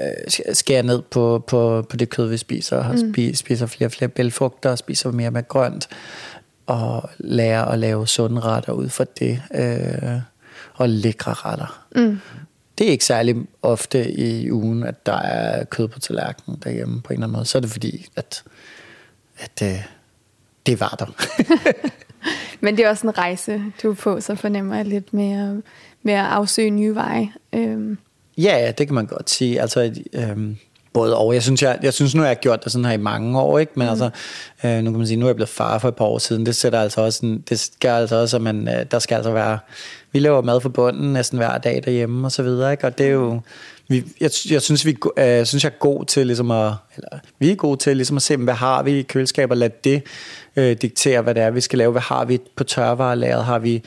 øh, 0.00 0.54
skærer 0.54 0.82
ned 0.82 1.02
på, 1.02 1.44
på, 1.46 1.86
på 1.88 1.96
det 1.96 2.08
kød, 2.08 2.28
vi 2.28 2.36
spiser, 2.36 2.76
og 2.76 2.94
mm. 2.94 3.34
spiser 3.34 3.66
flere 3.66 3.88
og 3.88 3.92
flere 3.92 4.08
bælfrugter, 4.08 4.76
spiser 4.76 5.10
mere 5.10 5.30
med 5.30 5.48
grønt, 5.48 5.88
og 6.66 7.10
lærer 7.18 7.64
at 7.64 7.78
lave 7.78 8.06
sunde 8.06 8.40
retter 8.40 8.72
ud 8.72 8.88
for 8.88 9.04
det, 9.04 9.42
øh, 9.54 10.20
og 10.74 10.88
lækre 10.88 11.32
retter. 11.32 11.84
Mm. 11.96 12.18
Det 12.78 12.86
er 12.86 12.90
ikke 12.90 13.04
særlig 13.04 13.36
ofte 13.62 14.10
i 14.10 14.50
ugen, 14.50 14.82
at 14.82 15.06
der 15.06 15.18
er 15.18 15.64
kød 15.64 15.88
på 15.88 16.00
tallerkenen 16.00 16.60
derhjemme 16.64 17.02
på 17.02 17.12
en 17.12 17.14
eller 17.14 17.26
anden 17.26 17.36
måde. 17.36 17.44
Så 17.44 17.58
er 17.58 17.60
det 17.60 17.70
fordi, 17.70 18.06
at 18.16 18.42
at 19.38 19.62
øh, 19.62 19.82
det 20.66 20.80
var 20.80 20.96
der. 20.98 21.06
Men 22.60 22.76
det 22.76 22.84
er 22.84 22.90
også 22.90 23.06
en 23.06 23.18
rejse, 23.18 23.62
du 23.82 23.90
er 23.90 23.94
på, 23.94 24.20
så 24.20 24.34
fornemmer 24.34 24.76
jeg 24.76 24.84
lidt 24.84 25.14
mere 25.14 25.62
med 26.02 26.14
at 26.14 26.24
afsøge 26.24 26.70
nye 26.70 26.94
veje. 26.94 27.32
Øhm. 27.52 27.98
Ja, 28.38 28.58
ja, 28.58 28.70
det 28.70 28.86
kan 28.86 28.94
man 28.94 29.06
godt 29.06 29.30
sige. 29.30 29.60
Altså, 29.60 29.92
øhm, 30.12 30.56
både 30.94 31.16
og. 31.16 31.34
Jeg 31.34 31.42
synes, 31.42 31.62
jeg, 31.62 31.78
jeg 31.82 31.94
synes 31.94 32.14
nu, 32.14 32.22
jeg 32.22 32.30
har 32.30 32.34
gjort 32.34 32.64
det 32.64 32.72
sådan 32.72 32.84
her 32.84 32.92
i 32.92 32.96
mange 32.96 33.40
år, 33.40 33.58
ikke? 33.58 33.72
men 33.74 33.86
mm. 33.86 33.90
altså, 33.90 34.10
øh, 34.64 34.82
nu 34.82 34.90
kan 34.90 34.98
man 34.98 35.06
sige, 35.06 35.16
nu 35.16 35.26
er 35.26 35.28
jeg 35.28 35.36
blevet 35.36 35.48
far 35.48 35.78
for 35.78 35.88
et 35.88 35.96
par 35.96 36.04
år 36.04 36.18
siden. 36.18 36.46
Det 36.46 36.56
sætter 36.56 36.80
altså 36.80 37.00
også, 37.00 37.26
en, 37.26 37.44
det 37.48 37.60
skal 37.60 37.88
altså 37.88 38.16
også, 38.16 38.36
at 38.36 38.42
man, 38.42 38.68
øh, 38.68 38.86
der 38.90 38.98
skal 38.98 39.14
altså 39.14 39.32
være, 39.32 39.58
vi 40.12 40.18
laver 40.18 40.42
mad 40.42 40.60
for 40.60 40.68
bunden 40.68 41.12
næsten 41.12 41.38
hver 41.38 41.58
dag 41.58 41.82
derhjemme 41.84 42.26
og 42.26 42.32
så 42.32 42.42
videre, 42.42 42.72
ikke? 42.72 42.86
og 42.86 42.98
det 42.98 43.06
er 43.06 43.10
jo, 43.10 43.40
vi, 43.88 44.04
jeg, 44.20 44.30
jeg 44.50 44.62
synes, 44.62 44.86
vi 44.86 44.96
øh, 45.16 45.46
synes, 45.46 45.64
jeg 45.64 45.70
er 45.70 45.78
god 45.78 46.04
til 46.04 46.26
ligesom 46.26 46.50
at, 46.50 46.72
eller, 46.96 47.18
vi 47.38 47.50
er 47.50 47.54
gode 47.54 47.76
til 47.76 47.96
ligesom 47.96 48.16
at 48.16 48.22
se, 48.22 48.36
hvad 48.36 48.54
har 48.54 48.82
vi 48.82 48.98
i 48.98 49.02
køleskab, 49.02 49.50
og 49.50 49.56
lade 49.56 49.72
det 49.84 50.02
øh, 50.56 50.76
diktere, 50.82 51.22
hvad 51.22 51.34
det 51.34 51.42
er, 51.42 51.50
vi 51.50 51.60
skal 51.60 51.78
lave. 51.78 51.92
Hvad 51.92 52.02
har 52.02 52.24
vi 52.24 52.38
på 52.56 52.64
tørvarelageret? 52.64 53.44
Har 53.44 53.58
vi 53.58 53.82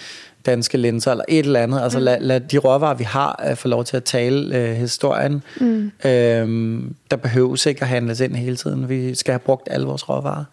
danske 0.48 0.78
linser, 0.78 1.12
eller 1.12 1.24
et 1.28 1.46
eller 1.46 1.60
andet. 1.60 1.82
Altså 1.82 2.00
mm. 2.00 2.06
lad, 2.06 2.20
lad 2.20 2.40
de 2.40 2.58
råvarer, 2.58 2.94
vi 2.94 3.04
har, 3.04 3.46
uh, 3.50 3.58
få 3.58 3.68
lov 3.68 3.84
til 3.84 3.98
at 3.98 4.04
tale 4.04 4.60
uh, 4.60 4.76
historien. 4.76 5.44
Mm. 5.60 5.92
Øhm, 6.06 6.96
der 7.12 7.18
behøves 7.18 7.66
ikke 7.66 7.82
at 7.82 7.88
handles 7.88 8.20
ind 8.20 8.36
hele 8.36 8.56
tiden. 8.56 8.90
Vi 8.90 9.16
skal 9.16 9.32
have 9.32 9.40
brugt 9.40 9.68
alle 9.72 9.88
vores 9.88 10.10
råvarer 10.10 10.44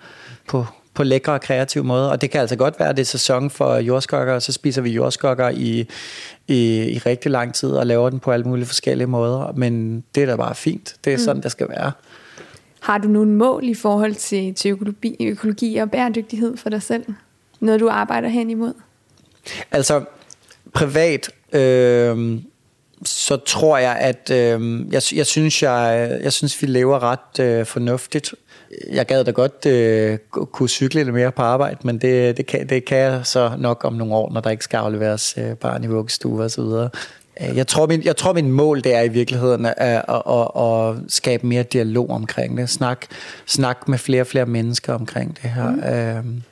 på, 0.48 0.66
på 0.94 1.02
lækre 1.02 1.32
og 1.32 1.40
kreative 1.40 1.84
måder. 1.84 2.08
Og 2.08 2.20
det 2.20 2.30
kan 2.30 2.40
altså 2.40 2.56
godt 2.56 2.78
være, 2.78 2.88
at 2.88 2.96
det 2.96 3.02
er 3.02 3.06
sæson 3.06 3.50
for 3.50 3.76
jordskokker, 3.76 4.34
og 4.34 4.42
så 4.42 4.52
spiser 4.52 4.82
vi 4.82 4.90
jordskokker 4.90 5.48
i, 5.48 5.88
i, 6.48 6.84
i 6.84 6.98
rigtig 6.98 7.30
lang 7.30 7.54
tid 7.54 7.70
og 7.70 7.86
laver 7.86 8.10
den 8.10 8.20
på 8.20 8.32
alle 8.32 8.44
mulige 8.44 8.66
forskellige 8.66 9.06
måder. 9.06 9.52
Men 9.56 10.04
det 10.14 10.22
er 10.22 10.26
da 10.26 10.36
bare 10.36 10.54
fint. 10.54 10.96
Det 11.04 11.12
er 11.12 11.16
mm. 11.16 11.22
sådan, 11.22 11.42
det 11.42 11.50
skal 11.50 11.68
være. 11.68 11.92
Har 12.80 12.98
du 12.98 13.08
nogle 13.08 13.30
mål 13.30 13.68
i 13.68 13.74
forhold 13.74 14.14
til, 14.14 14.54
til 14.54 14.70
økologi, 14.70 15.16
økologi 15.20 15.76
og 15.76 15.90
bæredygtighed 15.90 16.56
for 16.56 16.70
dig 16.70 16.82
selv? 16.82 17.04
Noget, 17.60 17.80
du 17.80 17.88
arbejder 17.88 18.28
hen 18.28 18.50
imod? 18.50 18.72
Altså, 19.72 20.04
privat, 20.72 21.30
øh, 21.52 22.38
så 23.04 23.36
tror 23.36 23.78
jeg, 23.78 23.96
at 23.96 24.30
øh, 24.30 24.80
jeg, 24.92 25.02
jeg, 25.14 25.26
synes, 25.26 25.62
jeg, 25.62 26.18
jeg 26.22 26.32
synes, 26.32 26.62
vi 26.62 26.66
lever 26.66 27.02
ret 27.02 27.40
øh, 27.40 27.66
fornuftigt. 27.66 28.34
Jeg 28.92 29.06
gad 29.06 29.24
da 29.24 29.30
godt 29.30 29.66
øh, 29.66 30.18
kunne 30.28 30.68
cykle 30.68 31.04
lidt 31.04 31.14
mere 31.14 31.32
på 31.32 31.42
arbejde, 31.42 31.76
men 31.84 31.98
det, 31.98 32.36
det, 32.36 32.46
kan, 32.46 32.68
det 32.68 32.84
kan 32.84 32.98
jeg 32.98 33.20
så 33.24 33.52
nok 33.58 33.84
om 33.84 33.92
nogle 33.92 34.14
år, 34.14 34.32
når 34.32 34.40
der 34.40 34.50
ikke 34.50 34.64
skal 34.64 34.76
afleveres 34.76 35.34
øh, 35.38 35.54
barn 35.56 35.84
i 35.84 35.86
vuggestue 35.86 36.42
og 36.42 36.50
så 36.50 36.62
videre. 36.62 36.90
Øh, 37.40 37.56
jeg 37.56 37.66
tror, 37.66 37.86
min, 37.86 38.04
jeg 38.04 38.16
tror, 38.16 38.32
min 38.32 38.50
mål 38.50 38.82
det 38.84 38.94
er 38.94 39.02
i 39.02 39.08
virkeligheden 39.08 39.66
at, 39.66 39.74
at, 39.78 40.22
at, 40.28 40.62
at 40.62 40.96
skabe 41.08 41.46
mere 41.46 41.62
dialog 41.62 42.10
omkring 42.10 42.58
det. 42.58 42.70
Snak, 42.70 43.06
snak 43.46 43.88
med 43.88 43.98
flere 43.98 44.20
og 44.20 44.26
flere 44.26 44.46
mennesker 44.46 44.94
omkring 44.94 45.38
det 45.42 45.50
her. 45.50 45.70
Mm. 45.70 45.80
Øh, 45.80 46.42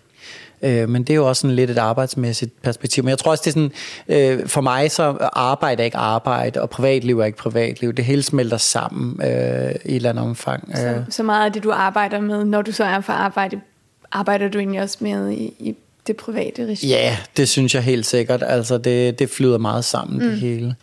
Øh, 0.62 0.88
men 0.88 1.02
det 1.02 1.10
er 1.10 1.14
jo 1.14 1.28
også 1.28 1.40
sådan 1.40 1.56
lidt 1.56 1.70
et 1.70 1.78
arbejdsmæssigt 1.78 2.62
perspektiv. 2.62 3.04
Men 3.04 3.08
jeg 3.08 3.18
tror 3.18 3.30
også, 3.30 3.42
det 3.44 3.50
er 3.50 3.70
sådan, 4.08 4.40
øh, 4.40 4.48
for 4.48 4.60
mig 4.60 4.90
så 4.90 5.16
arbejde 5.32 5.80
er 5.80 5.84
ikke 5.84 5.96
arbejde, 5.96 6.62
og 6.62 6.70
privatliv 6.70 7.18
er 7.18 7.24
ikke 7.24 7.38
privatliv. 7.38 7.92
Det 7.92 8.04
hele 8.04 8.22
smelter 8.22 8.56
sammen 8.56 9.20
øh, 9.22 9.28
i 9.28 9.30
et 9.30 9.76
eller 9.84 10.10
andet 10.10 10.24
omfang. 10.24 10.76
Så, 10.76 10.86
øh. 10.86 10.96
så 11.10 11.22
meget 11.22 11.46
af 11.46 11.52
det, 11.52 11.62
du 11.62 11.70
arbejder 11.70 12.20
med, 12.20 12.44
når 12.44 12.62
du 12.62 12.72
så 12.72 12.84
er 12.84 13.00
for 13.00 13.12
arbejde, 13.12 13.60
arbejder 14.12 14.48
du 14.48 14.58
egentlig 14.58 14.80
også 14.80 14.96
med 15.00 15.30
i, 15.30 15.54
i 15.58 15.76
det 16.06 16.16
private 16.16 16.66
regi? 16.66 16.88
Ja, 16.88 17.16
det 17.36 17.48
synes 17.48 17.74
jeg 17.74 17.82
helt 17.82 18.06
sikkert. 18.06 18.42
Altså, 18.46 18.78
det, 18.78 19.18
det 19.18 19.30
flyder 19.30 19.58
meget 19.58 19.84
sammen, 19.84 20.22
mm. 20.22 20.30
det 20.30 20.40
hele. 20.40 20.74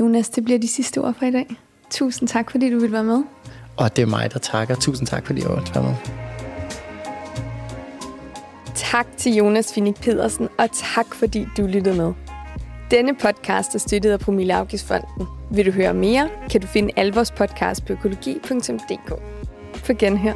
Jonas, 0.00 0.28
det 0.28 0.44
bliver 0.44 0.58
de 0.58 0.68
sidste 0.68 0.98
ord 0.98 1.14
for 1.18 1.26
i 1.26 1.30
dag. 1.30 1.46
Tusind 1.90 2.28
tak, 2.28 2.50
fordi 2.50 2.70
du 2.70 2.78
ville 2.78 2.92
være 2.92 3.04
med. 3.04 3.22
Og 3.76 3.96
det 3.96 4.02
er 4.02 4.06
mig, 4.06 4.32
der 4.32 4.38
takker. 4.38 4.74
Tusind 4.74 5.06
tak, 5.06 5.26
fordi 5.26 5.40
jeg 5.40 5.50
var 5.50 5.82
med. 5.82 6.21
Tak 8.74 9.06
til 9.16 9.34
Jonas 9.34 9.74
Finik 9.74 9.94
Pedersen, 9.94 10.48
og 10.58 10.68
tak 10.72 11.14
fordi 11.14 11.46
du 11.56 11.66
lyttede 11.66 11.96
med. 11.96 12.12
Denne 12.90 13.14
podcast 13.14 13.74
er 13.74 13.78
støttet 13.78 14.10
af 14.10 14.20
Promille 14.20 14.54
Afgiftsfonden. 14.54 15.26
Vil 15.50 15.66
du 15.66 15.70
høre 15.70 15.94
mere, 15.94 16.28
kan 16.50 16.60
du 16.60 16.66
finde 16.66 16.90
al 16.96 17.12
vores 17.12 17.30
podcast 17.30 17.86
på 17.86 17.92
økologi.dk. 17.92 19.12
For 19.74 19.92
genhør. 19.98 20.32